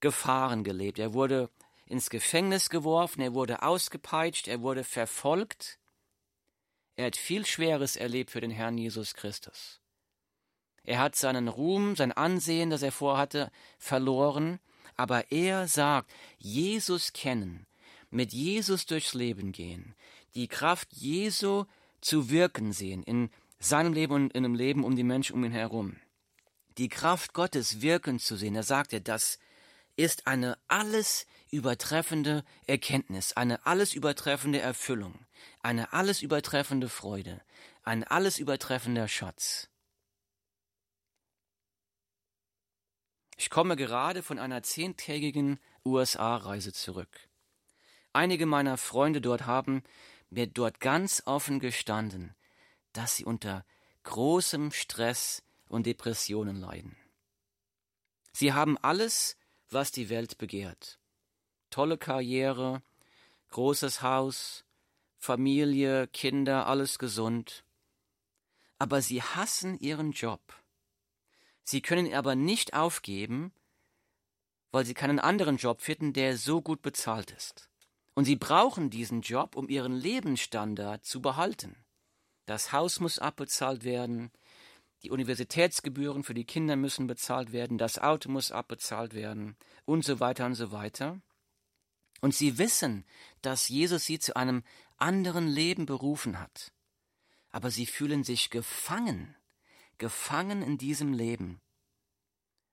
Gefahren 0.00 0.64
gelebt. 0.64 0.98
Er 0.98 1.14
wurde 1.14 1.50
ins 1.86 2.10
Gefängnis 2.10 2.68
geworfen, 2.68 3.22
er 3.22 3.32
wurde 3.32 3.62
ausgepeitscht, 3.62 4.48
er 4.48 4.60
wurde 4.60 4.84
verfolgt. 4.84 5.78
Er 6.96 7.06
hat 7.06 7.16
viel 7.16 7.46
Schweres 7.46 7.96
erlebt 7.96 8.30
für 8.30 8.40
den 8.40 8.50
Herrn 8.50 8.76
Jesus 8.76 9.14
Christus. 9.14 9.80
Er 10.82 10.98
hat 10.98 11.16
seinen 11.16 11.48
Ruhm, 11.48 11.96
sein 11.96 12.12
Ansehen, 12.12 12.70
das 12.70 12.82
er 12.82 12.92
vorhatte, 12.92 13.52
verloren, 13.78 14.58
aber 14.96 15.30
er 15.30 15.68
sagt, 15.68 16.10
Jesus 16.38 17.12
kennen, 17.12 17.66
mit 18.10 18.32
Jesus 18.32 18.84
durchs 18.86 19.14
Leben 19.14 19.52
gehen, 19.52 19.94
die 20.34 20.48
Kraft 20.48 20.92
Jesu 20.92 21.66
zu 22.00 22.30
wirken 22.30 22.72
sehen 22.72 23.02
in 23.02 23.30
seinem 23.58 23.92
Leben 23.92 24.14
und 24.14 24.32
in 24.32 24.42
dem 24.42 24.54
Leben 24.54 24.84
um 24.84 24.96
die 24.96 25.04
Menschen 25.04 25.34
um 25.34 25.44
ihn 25.44 25.52
herum. 25.52 25.96
Die 26.78 26.88
Kraft 26.88 27.32
Gottes 27.32 27.80
wirken 27.80 28.18
zu 28.18 28.36
sehen, 28.36 28.54
er 28.54 28.62
sagte, 28.62 29.00
das 29.00 29.38
ist 29.96 30.28
eine 30.28 30.56
alles 30.68 31.26
übertreffende 31.50 32.44
Erkenntnis, 32.66 33.32
eine 33.32 33.66
alles 33.66 33.94
übertreffende 33.94 34.60
Erfüllung, 34.60 35.26
eine 35.60 35.92
alles 35.92 36.22
übertreffende 36.22 36.88
Freude, 36.88 37.42
ein 37.82 38.04
alles 38.04 38.38
übertreffender 38.38 39.08
Schatz. 39.08 39.68
Ich 43.36 43.50
komme 43.50 43.76
gerade 43.76 44.22
von 44.22 44.38
einer 44.38 44.62
zehntägigen 44.62 45.58
USA-Reise 45.84 46.72
zurück. 46.72 47.28
Einige 48.12 48.46
meiner 48.46 48.76
Freunde 48.76 49.20
dort 49.20 49.46
haben 49.46 49.82
mir 50.30 50.46
dort 50.46 50.80
ganz 50.80 51.22
offen 51.24 51.60
gestanden, 51.60 52.34
dass 52.98 53.14
sie 53.14 53.24
unter 53.24 53.64
großem 54.02 54.72
Stress 54.72 55.44
und 55.68 55.86
Depressionen 55.86 56.56
leiden. 56.56 56.96
Sie 58.32 58.52
haben 58.52 58.76
alles, 58.78 59.36
was 59.70 59.92
die 59.92 60.08
Welt 60.08 60.36
begehrt. 60.36 60.98
Tolle 61.70 61.96
Karriere, 61.96 62.82
großes 63.50 64.02
Haus, 64.02 64.64
Familie, 65.16 66.08
Kinder, 66.08 66.66
alles 66.66 66.98
gesund. 66.98 67.62
Aber 68.80 69.00
sie 69.00 69.22
hassen 69.22 69.78
ihren 69.78 70.10
Job. 70.10 70.40
Sie 71.62 71.82
können 71.82 72.12
aber 72.12 72.34
nicht 72.34 72.74
aufgeben, 72.74 73.52
weil 74.72 74.84
sie 74.84 74.94
keinen 74.94 75.20
anderen 75.20 75.56
Job 75.56 75.82
finden, 75.82 76.12
der 76.12 76.36
so 76.36 76.62
gut 76.62 76.82
bezahlt 76.82 77.30
ist. 77.30 77.70
Und 78.14 78.24
sie 78.24 78.34
brauchen 78.34 78.90
diesen 78.90 79.20
Job, 79.20 79.54
um 79.54 79.68
ihren 79.68 79.92
Lebensstandard 79.94 81.04
zu 81.04 81.22
behalten. 81.22 81.76
Das 82.48 82.72
Haus 82.72 82.98
muss 82.98 83.18
abbezahlt 83.18 83.84
werden, 83.84 84.30
die 85.02 85.10
Universitätsgebühren 85.10 86.24
für 86.24 86.32
die 86.32 86.46
Kinder 86.46 86.76
müssen 86.76 87.06
bezahlt 87.06 87.52
werden, 87.52 87.76
das 87.76 87.98
Auto 87.98 88.30
muss 88.30 88.52
abbezahlt 88.52 89.12
werden 89.12 89.58
und 89.84 90.02
so 90.02 90.18
weiter 90.18 90.46
und 90.46 90.54
so 90.54 90.72
weiter. 90.72 91.20
Und 92.22 92.34
sie 92.34 92.56
wissen, 92.56 93.04
dass 93.42 93.68
Jesus 93.68 94.06
sie 94.06 94.18
zu 94.18 94.34
einem 94.34 94.64
anderen 94.96 95.46
Leben 95.46 95.84
berufen 95.84 96.40
hat. 96.40 96.72
Aber 97.50 97.70
sie 97.70 97.84
fühlen 97.84 98.24
sich 98.24 98.48
gefangen, 98.48 99.36
gefangen 99.98 100.62
in 100.62 100.78
diesem 100.78 101.12
Leben. 101.12 101.60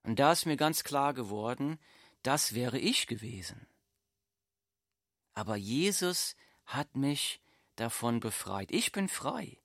Und 0.03 0.19
da 0.19 0.31
ist 0.31 0.45
mir 0.45 0.55
ganz 0.55 0.85
klar 0.85 1.13
geworden, 1.13 1.79
das 2.23 2.53
wäre 2.53 2.79
ich 2.79 3.07
gewesen. 3.07 3.67
Aber 5.33 5.57
Jesus 5.57 6.37
hat 6.65 6.95
mich 6.95 7.41
davon 7.75 8.21
befreit. 8.21 8.71
Ich 8.71 8.93
bin 8.93 9.09
frei. 9.09 9.59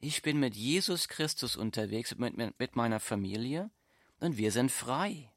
Ich 0.00 0.22
bin 0.22 0.38
mit 0.38 0.54
Jesus 0.54 1.08
Christus 1.08 1.56
unterwegs, 1.56 2.16
mit, 2.16 2.36
mit, 2.36 2.76
meiner 2.76 3.00
Familie, 3.00 3.70
und 4.20 4.36
wir 4.36 4.52
sind 4.52 4.70
frei. 4.70 5.32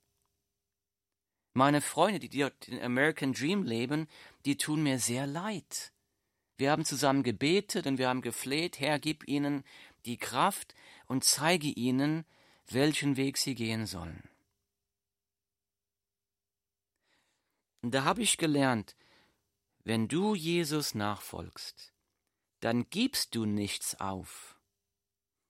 Meine 1.54 1.82
Freunde, 1.82 2.20
die 2.20 2.30
dort 2.30 2.68
den 2.68 2.82
American 2.82 3.34
Dream 3.34 3.64
leben, 3.64 4.08
die 4.46 4.58
tun 4.58 4.84
mir 4.84 5.00
sehr 5.00 5.28
leid. 5.28 5.92
Wir 6.58 6.72
haben 6.72 6.86
zusammen 6.86 7.24
gebetet 7.24 7.88
und 7.88 7.98
wir 7.98 8.08
haben 8.08 8.22
gefleht, 8.22 8.80
Herr, 8.80 9.00
gib 9.00 9.28
ihnen 9.28 9.64
die 10.06 10.18
Kraft 10.18 10.76
und 11.08 11.24
zeige 11.24 11.68
ihnen, 11.68 12.26
welchen 12.70 13.18
Weg 13.18 13.38
sie 13.38 13.56
gehen 13.56 13.86
sollen. 13.86 14.30
Und 17.82 17.96
da 17.96 18.04
habe 18.04 18.22
ich 18.22 18.38
gelernt, 18.38 18.96
wenn 19.84 20.08
du 20.08 20.36
Jesus 20.36 20.94
nachfolgst, 20.94 21.92
dann 22.62 22.90
gibst 22.90 23.36
du 23.36 23.46
nichts 23.46 24.00
auf. 24.00 24.58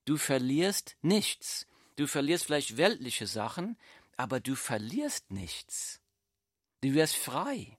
Du 0.04 0.16
verlierst 0.16 0.96
nichts. 1.02 1.66
Du 1.96 2.06
verlierst 2.06 2.46
vielleicht 2.46 2.76
weltliche 2.76 3.26
Sachen, 3.26 3.78
aber 4.16 4.40
du 4.40 4.56
verlierst 4.56 5.30
nichts. 5.30 6.00
Du 6.80 6.94
wirst 6.94 7.16
frei. 7.16 7.78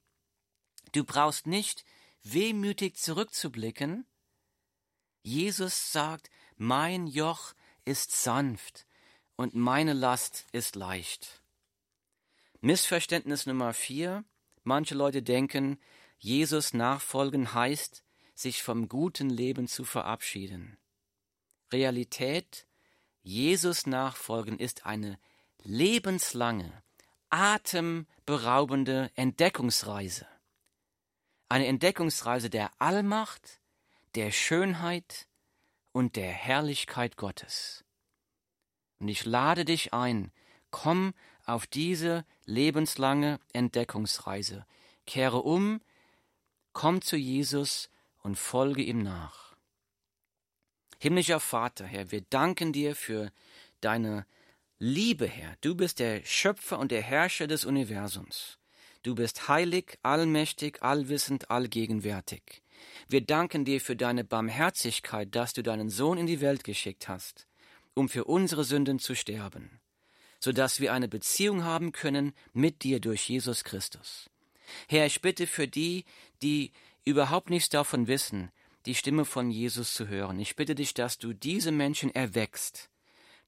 Du 0.93 1.03
brauchst 1.03 1.47
nicht 1.47 1.83
wehmütig 2.21 2.95
zurückzublicken. 2.95 4.05
Jesus 5.23 5.91
sagt, 5.91 6.29
mein 6.55 7.07
Joch 7.07 7.53
ist 7.85 8.11
sanft 8.11 8.85
und 9.35 9.55
meine 9.55 9.93
Last 9.93 10.45
ist 10.51 10.75
leicht. 10.75 11.41
Missverständnis 12.61 13.45
Nummer 13.45 13.73
vier. 13.73 14.23
Manche 14.63 14.95
Leute 14.95 15.21
denken, 15.21 15.79
Jesus 16.17 16.73
nachfolgen 16.73 17.53
heißt, 17.53 18.02
sich 18.33 18.63
vom 18.63 18.89
guten 18.89 19.29
Leben 19.29 19.67
zu 19.67 19.83
verabschieden. 19.83 20.77
Realität, 21.71 22.67
Jesus 23.21 23.85
nachfolgen 23.85 24.59
ist 24.59 24.85
eine 24.85 25.17
lebenslange, 25.63 26.83
atemberaubende 27.29 29.11
Entdeckungsreise. 29.15 30.27
Eine 31.49 31.67
Entdeckungsreise 31.67 32.49
der 32.49 32.71
Allmacht, 32.79 33.59
der 34.15 34.31
Schönheit 34.31 35.27
und 35.91 36.15
der 36.15 36.31
Herrlichkeit 36.31 37.17
Gottes. 37.17 37.83
Und 38.99 39.07
ich 39.07 39.25
lade 39.25 39.65
dich 39.65 39.93
ein, 39.93 40.31
komm 40.71 41.13
auf 41.45 41.67
diese 41.67 42.25
lebenslange 42.45 43.39
Entdeckungsreise, 43.53 44.65
kehre 45.05 45.41
um, 45.41 45.81
komm 46.73 47.01
zu 47.01 47.15
Jesus 47.15 47.89
und 48.23 48.37
folge 48.37 48.81
ihm 48.81 49.03
nach. 49.03 49.53
Himmlischer 50.99 51.39
Vater, 51.39 51.85
Herr, 51.85 52.11
wir 52.11 52.21
danken 52.21 52.73
dir 52.73 52.95
für 52.95 53.31
deine 53.81 54.25
Liebe, 54.79 55.27
Herr. 55.27 55.55
Du 55.61 55.75
bist 55.75 55.99
der 55.99 56.23
Schöpfer 56.25 56.79
und 56.79 56.91
der 56.91 57.01
Herrscher 57.01 57.47
des 57.47 57.65
Universums. 57.65 58.57
Du 59.03 59.15
bist 59.15 59.49
heilig, 59.49 59.99
allmächtig, 60.01 60.81
allwissend, 60.81 61.51
allgegenwärtig. 61.51 62.63
Wir 63.09 63.21
danken 63.21 63.65
dir 63.65 63.81
für 63.81 63.97
deine 63.97 64.23
Barmherzigkeit, 64.23 65.35
dass 65.35 65.53
du 65.53 65.61
deinen 65.61 65.89
Sohn 65.89 66.17
in 66.17 66.25
die 66.25 66.39
Welt 66.41 66.63
geschickt 66.63 67.09
hast, 67.09 67.47
um 67.93 68.07
für 68.07 68.23
unsere 68.23 68.63
Sünden 68.63 68.99
zu 68.99 69.13
sterben, 69.13 69.81
so 70.39 70.53
dass 70.53 70.79
wir 70.79 70.93
eine 70.93 71.09
Beziehung 71.09 71.65
haben 71.65 71.91
können 71.91 72.33
mit 72.53 72.83
dir 72.83 73.01
durch 73.01 73.27
Jesus 73.27 73.65
Christus. 73.65 74.29
Herr, 74.87 75.05
ich 75.05 75.21
bitte 75.21 75.47
für 75.47 75.67
die, 75.67 76.05
die 76.41 76.71
überhaupt 77.05 77.49
nichts 77.49 77.69
davon 77.69 78.07
wissen, 78.07 78.51
die 78.85 78.95
Stimme 78.95 79.25
von 79.25 79.49
Jesus 79.49 79.93
zu 79.93 80.07
hören. 80.07 80.39
Ich 80.39 80.55
bitte 80.55 80.75
dich, 80.75 80.93
dass 80.93 81.17
du 81.17 81.33
diese 81.33 81.71
Menschen 81.71 82.13
erweckst, 82.13 82.89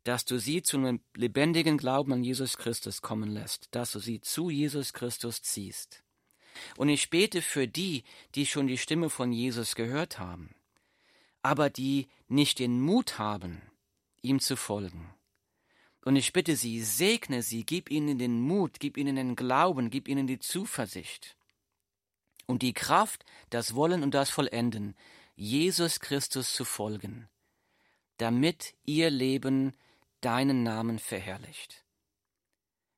dass 0.03 0.25
du 0.25 0.37
sie 0.39 0.61
zu 0.61 0.77
einem 0.77 1.01
lebendigen 1.15 1.77
Glauben 1.77 2.13
an 2.13 2.23
Jesus 2.23 2.57
Christus 2.57 3.01
kommen 3.01 3.31
lässt, 3.31 3.67
dass 3.71 3.91
du 3.91 3.99
sie 3.99 4.21
zu 4.21 4.49
Jesus 4.49 4.93
Christus 4.93 5.41
ziehst. 5.41 6.03
Und 6.77 6.89
ich 6.89 7.09
bete 7.09 7.41
für 7.41 7.67
die, 7.67 8.03
die 8.35 8.45
schon 8.45 8.67
die 8.67 8.77
Stimme 8.77 9.09
von 9.09 9.33
Jesus 9.33 9.75
gehört 9.75 10.19
haben, 10.19 10.55
aber 11.41 11.69
die 11.69 12.07
nicht 12.27 12.59
den 12.59 12.79
Mut 12.79 13.19
haben, 13.19 13.61
ihm 14.21 14.39
zu 14.39 14.55
folgen. 14.55 15.13
Und 16.05 16.15
ich 16.15 16.33
bitte 16.33 16.55
sie, 16.55 16.81
segne 16.81 17.41
sie, 17.41 17.65
gib 17.65 17.89
ihnen 17.89 18.19
den 18.19 18.39
Mut, 18.39 18.79
gib 18.79 18.95
ihnen 18.95 19.15
den 19.15 19.35
Glauben, 19.35 19.89
gib 19.89 20.07
ihnen 20.07 20.27
die 20.27 20.39
Zuversicht 20.39 21.35
und 22.45 22.61
die 22.61 22.73
Kraft, 22.73 23.25
das 23.49 23.75
Wollen 23.75 24.03
und 24.03 24.13
das 24.13 24.29
Vollenden, 24.29 24.95
Jesus 25.35 25.99
Christus 25.99 26.53
zu 26.53 26.65
folgen, 26.65 27.29
damit 28.17 28.75
ihr 28.85 29.09
Leben 29.09 29.73
deinen 30.21 30.63
Namen 30.63 30.99
verherrlicht. 30.99 31.85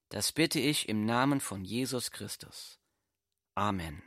Das 0.10 0.32
bitte 0.32 0.60
ich 0.60 0.88
im 0.88 1.06
Namen 1.06 1.42
von 1.42 1.66
Jesus 1.66 2.12
Christus. 2.12 2.80
Amen. 3.56 4.07